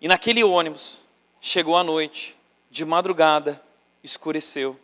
[0.00, 1.00] E naquele ônibus,
[1.40, 2.35] chegou a noite,
[2.76, 3.58] de madrugada,
[4.04, 4.78] escureceu.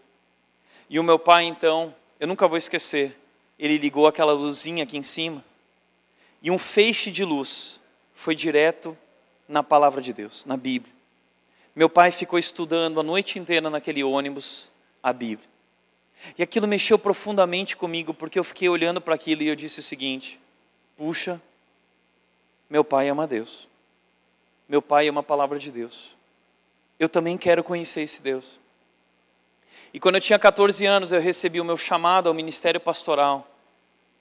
[0.89, 3.15] E o meu pai, então, eu nunca vou esquecer,
[3.59, 5.45] ele ligou aquela luzinha aqui em cima,
[6.43, 7.79] e um feixe de luz
[8.15, 8.97] foi direto
[9.47, 10.91] na palavra de Deus, na Bíblia.
[11.77, 14.71] Meu pai ficou estudando a noite inteira naquele ônibus
[15.03, 15.49] a Bíblia.
[16.39, 19.83] E aquilo mexeu profundamente comigo, porque eu fiquei olhando para aquilo e eu disse o
[19.83, 20.41] seguinte:
[20.97, 21.41] puxa,
[22.71, 23.69] meu pai ama Deus.
[24.67, 26.15] Meu pai ama a palavra de Deus.
[27.03, 28.61] Eu também quero conhecer esse Deus.
[29.93, 33.45] E quando eu tinha 14 anos, eu recebi o meu chamado ao ministério pastoral.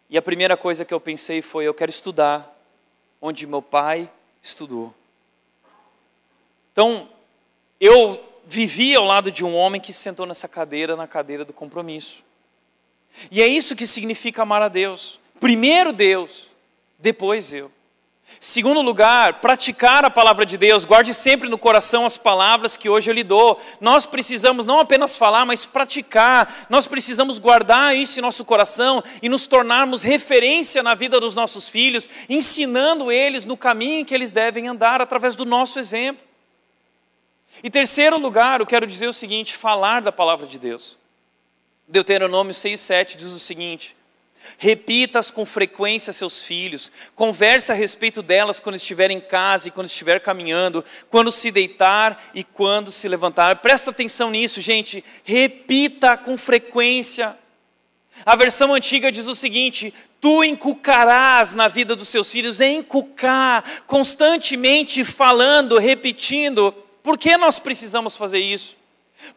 [0.09, 2.59] E a primeira coisa que eu pensei foi: eu quero estudar
[3.21, 4.09] onde meu pai
[4.41, 4.91] estudou.
[6.71, 7.07] Então,
[7.79, 12.23] eu vivi ao lado de um homem que sentou nessa cadeira, na cadeira do compromisso.
[13.29, 15.19] E é isso que significa amar a Deus.
[15.39, 16.47] Primeiro Deus,
[16.97, 17.71] depois eu.
[18.39, 20.85] Segundo lugar, praticar a palavra de Deus.
[20.85, 23.59] Guarde sempre no coração as palavras que hoje eu lhe dou.
[23.79, 26.67] Nós precisamos não apenas falar, mas praticar.
[26.69, 31.69] Nós precisamos guardar isso em nosso coração e nos tornarmos referência na vida dos nossos
[31.69, 36.23] filhos, ensinando eles no caminho que eles devem andar através do nosso exemplo.
[37.63, 40.97] E terceiro lugar, eu quero dizer o seguinte: falar da palavra de Deus.
[41.87, 43.95] Deuteronômio 6,7 diz o seguinte:
[44.57, 46.91] Repita-as com frequência a seus filhos.
[47.15, 52.21] Converse a respeito delas quando estiver em casa e quando estiver caminhando, quando se deitar
[52.33, 53.57] e quando se levantar.
[53.57, 55.03] Presta atenção nisso, gente.
[55.23, 57.37] Repita com frequência.
[58.25, 65.03] A versão antiga diz o seguinte: Tu encucarás na vida dos seus filhos, encucar, constantemente
[65.03, 66.71] falando, repetindo.
[67.01, 68.80] Por que nós precisamos fazer isso?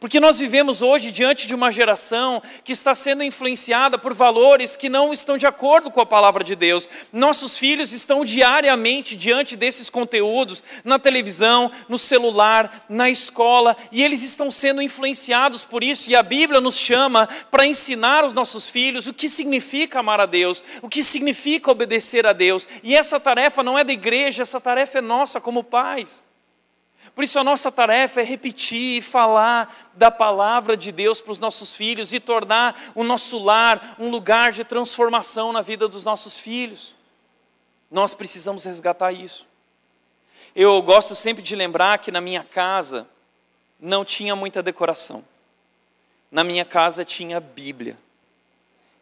[0.01, 4.89] Porque nós vivemos hoje diante de uma geração que está sendo influenciada por valores que
[4.89, 6.89] não estão de acordo com a palavra de Deus.
[7.13, 14.23] Nossos filhos estão diariamente diante desses conteúdos, na televisão, no celular, na escola, e eles
[14.23, 16.11] estão sendo influenciados por isso.
[16.11, 20.27] E a Bíblia nos chama para ensinar aos nossos filhos o que significa amar a
[20.27, 22.67] Deus, o que significa obedecer a Deus.
[22.83, 26.23] E essa tarefa não é da igreja, essa tarefa é nossa como pais.
[27.15, 31.39] Por isso, a nossa tarefa é repetir e falar da palavra de Deus para os
[31.39, 36.37] nossos filhos e tornar o nosso lar um lugar de transformação na vida dos nossos
[36.37, 36.95] filhos.
[37.91, 39.47] Nós precisamos resgatar isso.
[40.55, 43.07] Eu gosto sempre de lembrar que na minha casa
[43.79, 45.25] não tinha muita decoração.
[46.31, 47.97] Na minha casa tinha Bíblia.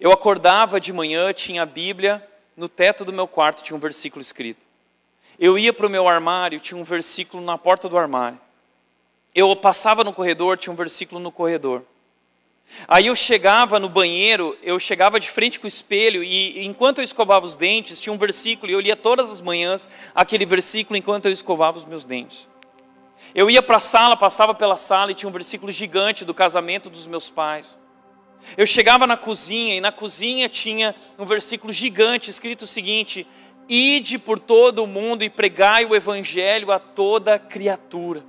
[0.00, 2.26] Eu acordava de manhã, tinha a Bíblia,
[2.56, 4.71] no teto do meu quarto tinha um versículo escrito.
[5.42, 8.38] Eu ia para o meu armário, tinha um versículo na porta do armário.
[9.34, 11.82] Eu passava no corredor, tinha um versículo no corredor.
[12.86, 17.04] Aí eu chegava no banheiro, eu chegava de frente com o espelho e enquanto eu
[17.04, 21.26] escovava os dentes, tinha um versículo e eu lia todas as manhãs aquele versículo enquanto
[21.26, 22.46] eu escovava os meus dentes.
[23.34, 26.88] Eu ia para a sala, passava pela sala e tinha um versículo gigante do casamento
[26.88, 27.76] dos meus pais.
[28.56, 33.26] Eu chegava na cozinha e na cozinha tinha um versículo gigante escrito o seguinte:
[33.74, 38.22] Ide por todo o mundo e pregai o evangelho a toda criatura.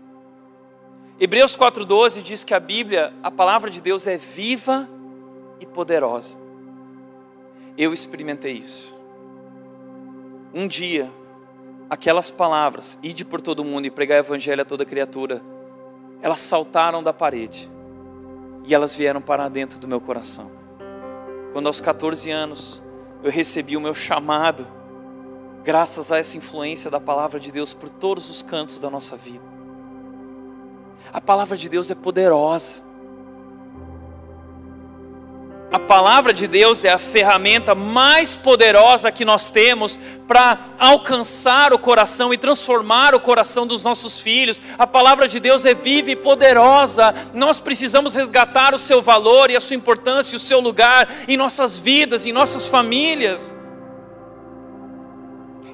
[1.20, 4.88] Hebreus 4,12 diz que a Bíblia, a palavra de Deus é viva
[5.60, 6.38] e poderosa.
[7.78, 8.98] Eu experimentei isso.
[10.54, 11.12] Um dia,
[11.90, 15.42] aquelas palavras, ide por todo mundo e pregar o evangelho a toda criatura,
[16.22, 17.70] elas saltaram da parede
[18.64, 20.50] e elas vieram para dentro do meu coração.
[21.52, 22.82] Quando aos 14 anos
[23.22, 24.82] eu recebi o meu chamado,
[25.64, 29.44] graças a essa influência da palavra de Deus por todos os cantos da nossa vida.
[31.12, 32.84] A palavra de Deus é poderosa.
[35.72, 39.98] A palavra de Deus é a ferramenta mais poderosa que nós temos
[40.28, 44.62] para alcançar o coração e transformar o coração dos nossos filhos.
[44.78, 47.14] A palavra de Deus é viva e poderosa.
[47.34, 51.38] Nós precisamos resgatar o seu valor e a sua importância e o seu lugar em
[51.38, 53.54] nossas vidas, em nossas famílias.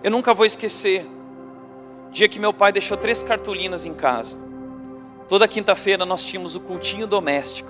[0.04, 1.06] Eu nunca vou esquecer
[2.12, 4.38] dia que meu pai deixou três cartolinas em casa.
[5.28, 7.70] Toda quinta-feira nós tínhamos o cultinho doméstico.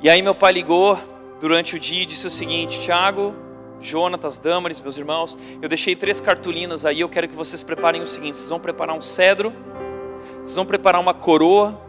[0.00, 0.98] E aí meu pai ligou
[1.40, 3.34] durante o dia e disse o seguinte: Tiago,
[3.80, 8.06] Jonatas, Damaris, meus irmãos, eu deixei três cartolinas aí, eu quero que vocês preparem o
[8.06, 9.52] seguinte: vocês vão preparar um cedro,
[10.36, 11.80] vocês vão preparar uma coroa,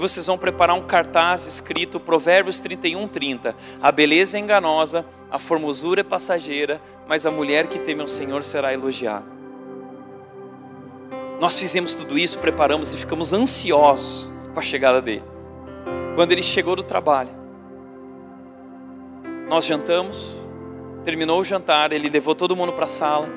[0.00, 3.54] vocês vão preparar um cartaz escrito Provérbios 31, 30.
[3.82, 8.42] A beleza é enganosa, a formosura é passageira, mas a mulher que teme ao Senhor
[8.42, 9.26] será elogiada.
[11.38, 15.24] Nós fizemos tudo isso, preparamos e ficamos ansiosos com a chegada dele.
[16.14, 17.30] Quando ele chegou do trabalho,
[19.48, 20.34] nós jantamos,
[21.04, 23.28] terminou o jantar, ele levou todo mundo para a sala,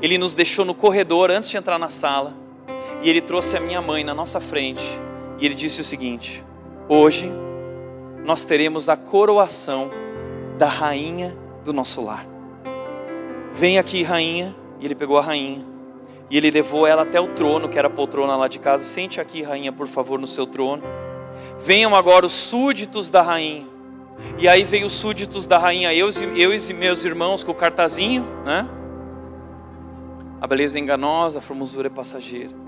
[0.00, 2.34] ele nos deixou no corredor antes de entrar na sala,
[3.02, 4.84] e ele trouxe a minha mãe na nossa frente,
[5.46, 6.44] ele disse o seguinte:
[6.88, 7.30] Hoje
[8.24, 9.90] nós teremos a coroação
[10.58, 12.26] da rainha do nosso lar.
[13.52, 15.74] Vem aqui, rainha, e ele pegou a rainha
[16.30, 18.82] e ele levou ela até o trono, que era a poltrona lá de casa.
[18.82, 20.82] Sente aqui, rainha, por favor, no seu trono.
[21.58, 23.66] Venham agora os súditos da rainha.
[24.38, 28.26] E aí veio os súditos da rainha, eu, eu e meus irmãos com o cartazinho,
[28.44, 28.68] né?
[30.40, 32.63] A beleza é enganosa, a formosura é passageira.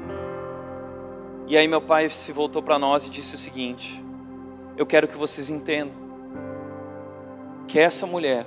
[1.48, 4.02] E aí meu pai se voltou para nós e disse o seguinte:
[4.76, 5.94] Eu quero que vocês entendam
[7.68, 8.46] que essa mulher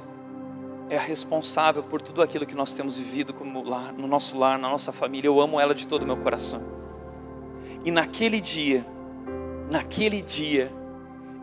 [0.90, 4.60] é a responsável por tudo aquilo que nós temos vivido como lar, no nosso lar,
[4.60, 5.28] na nossa família.
[5.28, 6.68] Eu amo ela de todo o meu coração.
[7.86, 8.86] E naquele dia,
[9.72, 10.70] naquele dia,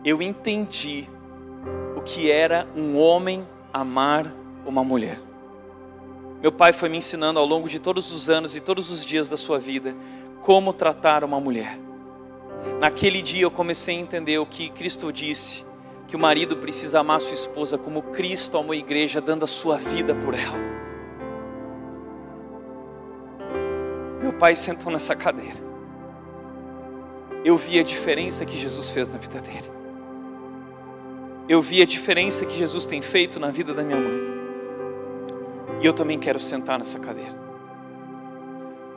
[0.05, 1.09] eu entendi
[1.95, 4.31] o que era um homem amar
[4.63, 5.19] uma mulher.
[6.39, 9.27] Meu pai foi me ensinando ao longo de todos os anos e todos os dias
[9.27, 9.95] da sua vida
[10.47, 11.77] como tratar uma mulher.
[12.79, 15.65] Naquele dia eu comecei a entender o que Cristo disse
[16.07, 19.75] que o marido precisa amar sua esposa como Cristo amou a igreja, dando a sua
[19.75, 20.57] vida por ela.
[24.21, 25.57] Meu pai sentou nessa cadeira.
[27.43, 29.69] Eu vi a diferença que Jesus fez na vida dele.
[31.49, 34.21] Eu vi a diferença que Jesus tem feito na vida da minha mãe.
[35.81, 37.35] E eu também quero sentar nessa cadeira.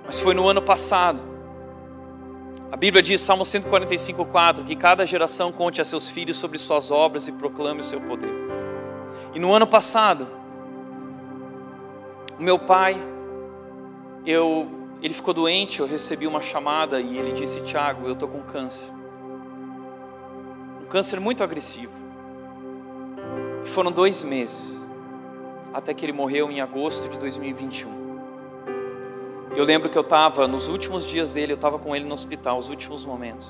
[0.07, 1.39] Mas foi no ano passado
[2.73, 6.91] a Bíblia diz, Salmo 145, 4, que cada geração conte a seus filhos sobre suas
[6.91, 8.33] obras e proclame o seu poder.
[9.35, 10.29] E no ano passado,
[12.39, 12.97] o meu pai,
[14.25, 14.71] eu,
[15.03, 18.89] ele ficou doente, eu recebi uma chamada e ele disse, Tiago, eu estou com câncer.
[20.81, 21.93] Um câncer muito agressivo.
[23.64, 24.81] E foram dois meses,
[25.75, 28.09] até que ele morreu em agosto de 2021.
[29.57, 32.57] Eu lembro que eu estava, nos últimos dias dele, eu estava com ele no hospital,
[32.57, 33.48] os últimos momentos.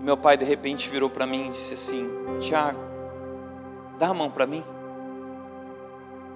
[0.00, 2.08] E meu pai de repente virou para mim e disse assim:
[2.38, 2.78] Tiago,
[3.98, 4.62] dá a mão para mim.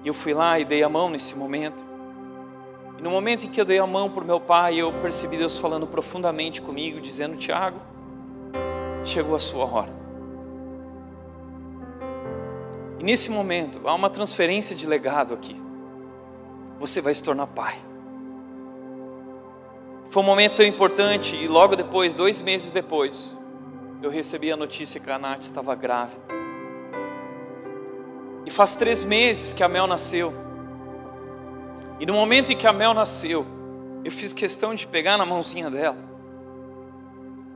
[0.03, 1.83] E eu fui lá e dei a mão nesse momento.
[2.99, 5.37] E no momento em que eu dei a mão para o meu pai, eu percebi
[5.37, 7.79] Deus falando profundamente comigo, dizendo: Tiago,
[9.05, 10.01] chegou a sua hora.
[12.99, 15.59] E nesse momento, há uma transferência de legado aqui.
[16.79, 17.90] Você vai se tornar pai.
[20.11, 23.39] Foi um momento tão importante e logo depois, dois meses depois,
[24.03, 26.21] eu recebi a notícia que a Nath estava grávida.
[28.45, 30.33] E faz três meses que a Mel nasceu.
[31.97, 33.47] E no momento em que a Mel nasceu,
[34.03, 35.95] eu fiz questão de pegar na mãozinha dela.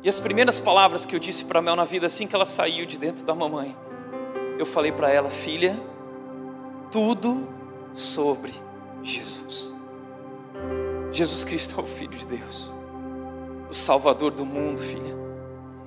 [0.02, 2.46] E as primeiras palavras que eu disse para a Mel na vida, assim que ela
[2.46, 3.76] saiu de dentro da mamãe,
[4.58, 5.78] eu falei para ela, filha,
[6.90, 7.50] tudo
[7.94, 8.54] sobre
[9.04, 9.75] Jesus.
[11.16, 12.70] Jesus Cristo é o Filho de Deus,
[13.70, 15.16] o Salvador do mundo, filha.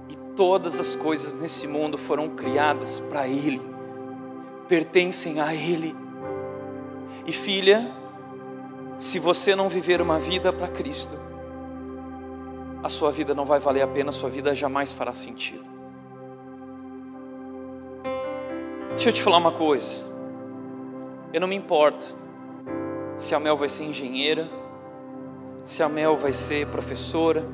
[0.08, 3.60] E todas as coisas nesse mundo foram criadas para Ele,
[4.66, 5.94] pertencem a Ele.
[7.26, 7.94] E filha,
[8.96, 11.14] se você não viver uma vida para Cristo,
[12.82, 15.64] a sua vida não vai valer a pena, a sua vida jamais fará sentido.
[18.90, 20.02] Deixa eu te falar uma coisa.
[21.34, 22.16] Eu não me importo
[23.18, 24.48] se a Mel vai ser engenheira,
[25.68, 27.46] se a Mel vai ser professora,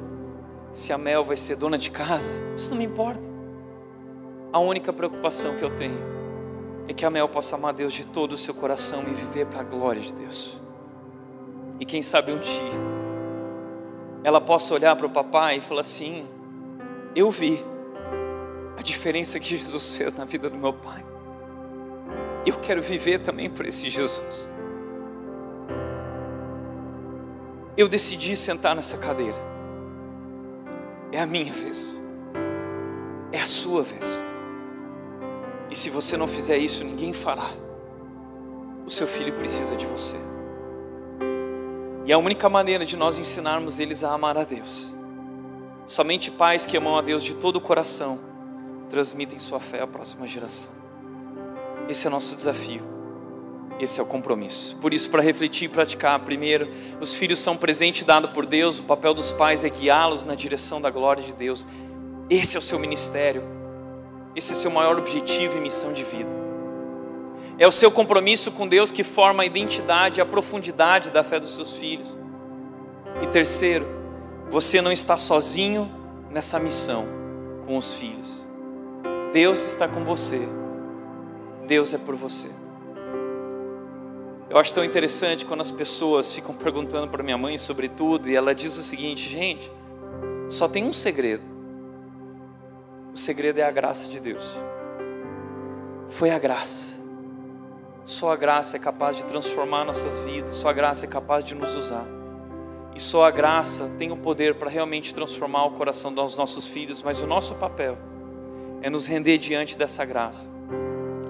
[0.72, 2.40] se a Mel vai ser dona de casa.
[2.56, 3.28] Isso não me importa.
[4.52, 5.98] A única preocupação que eu tenho
[6.86, 9.62] é que a Mel possa amar Deus de todo o seu coração e viver para
[9.62, 10.60] a glória de Deus.
[11.80, 12.94] E quem sabe um dia
[14.22, 16.24] ela possa olhar para o papai e falar assim:
[17.16, 17.64] Eu vi
[18.76, 21.04] a diferença que Jesus fez na vida do meu pai.
[22.46, 24.53] Eu quero viver também por esse Jesus.
[27.77, 29.37] Eu decidi sentar nessa cadeira.
[31.11, 32.01] É a minha vez.
[33.33, 34.05] É a sua vez.
[35.70, 37.51] E se você não fizer isso, ninguém fará.
[38.87, 40.16] O seu filho precisa de você.
[42.07, 44.95] E a única maneira de nós ensinarmos eles a amar a Deus.
[45.87, 48.20] Somente pais que amam a Deus de todo o coração
[48.89, 50.70] transmitem sua fé à próxima geração.
[51.89, 52.93] Esse é nosso desafio.
[53.79, 54.77] Esse é o compromisso.
[54.77, 56.68] Por isso, para refletir e praticar, primeiro,
[57.01, 60.81] os filhos são presente dado por Deus, o papel dos pais é guiá-los na direção
[60.81, 61.66] da glória de Deus.
[62.31, 63.43] Esse é o seu ministério.
[64.37, 66.31] Esse é o seu maior objetivo e missão de vida.
[67.59, 71.39] É o seu compromisso com Deus que forma a identidade e a profundidade da fé
[71.39, 72.09] dos seus filhos.
[73.22, 73.87] E terceiro,
[74.51, 75.91] você não está sozinho
[76.31, 77.07] nessa missão
[77.64, 78.45] com os filhos.
[79.33, 80.41] Deus está com você.
[81.66, 82.63] Deus é por você.
[84.55, 88.36] Eu acho tão interessante quando as pessoas ficam perguntando para minha mãe sobre tudo e
[88.36, 89.68] ela diz o seguinte, gente,
[90.48, 91.42] só tem um segredo.
[93.12, 94.57] O segredo é a graça de Deus.
[96.09, 97.00] Foi a graça.
[98.05, 101.57] Só a graça é capaz de transformar nossas vidas, só a graça é capaz de
[101.57, 102.07] nos usar.
[102.94, 107.02] E só a graça tem o poder para realmente transformar o coração dos nossos filhos,
[107.02, 107.98] mas o nosso papel
[108.82, 110.48] é nos render diante dessa graça,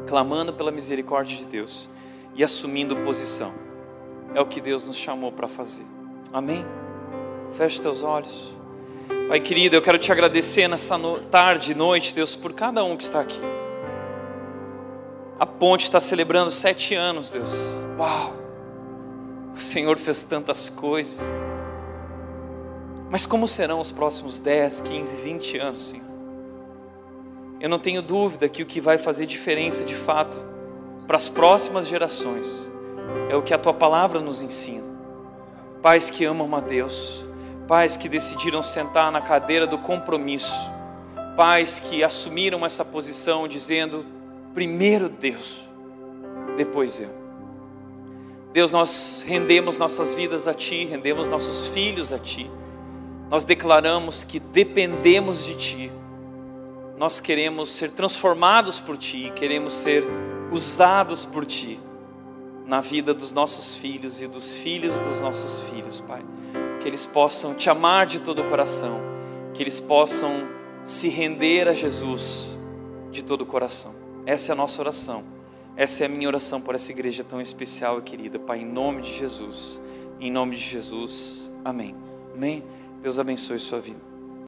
[0.06, 1.88] clamando pela misericórdia de Deus
[2.34, 3.52] e assumindo posição.
[4.34, 5.84] É o que Deus nos chamou para fazer.
[6.32, 6.64] Amém?
[7.52, 8.52] Feche teus olhos.
[9.28, 10.98] Pai querido, eu quero te agradecer nessa
[11.30, 13.40] tarde e noite, Deus, por cada um que está aqui.
[15.38, 17.82] A ponte está celebrando sete anos, Deus.
[17.98, 18.36] Uau!
[19.54, 21.24] O Senhor fez tantas coisas.
[23.08, 26.04] Mas como serão os próximos 10, 15, 20 anos, Senhor?
[27.60, 30.53] Eu não tenho dúvida que o que vai fazer diferença de fato
[31.06, 32.70] para as próximas gerações
[33.28, 34.84] é o que a tua palavra nos ensina.
[35.82, 37.26] Pais que amam a Deus,
[37.68, 40.70] pais que decidiram sentar na cadeira do compromisso,
[41.36, 44.06] pais que assumiram essa posição dizendo:
[44.54, 45.68] Primeiro Deus,
[46.56, 47.10] depois eu.
[48.52, 52.50] Deus, nós rendemos nossas vidas a Ti, rendemos nossos filhos a Ti.
[53.28, 55.92] Nós declaramos que dependemos de Ti.
[56.96, 60.04] Nós queremos ser transformados por Ti, queremos ser
[60.54, 61.78] usados por Ti
[62.66, 66.22] na vida dos nossos filhos e dos filhos dos nossos filhos, Pai.
[66.80, 69.00] Que eles possam Te amar de todo o coração,
[69.52, 70.30] que eles possam
[70.84, 72.56] se render a Jesus
[73.10, 73.94] de todo o coração.
[74.26, 75.24] Essa é a nossa oração.
[75.76, 78.38] Essa é a minha oração por essa igreja tão especial e querida.
[78.38, 79.80] Pai, em nome de Jesus.
[80.20, 81.50] Em nome de Jesus.
[81.64, 81.94] Amém.
[82.34, 82.62] Amém.
[83.02, 84.13] Deus abençoe sua vida.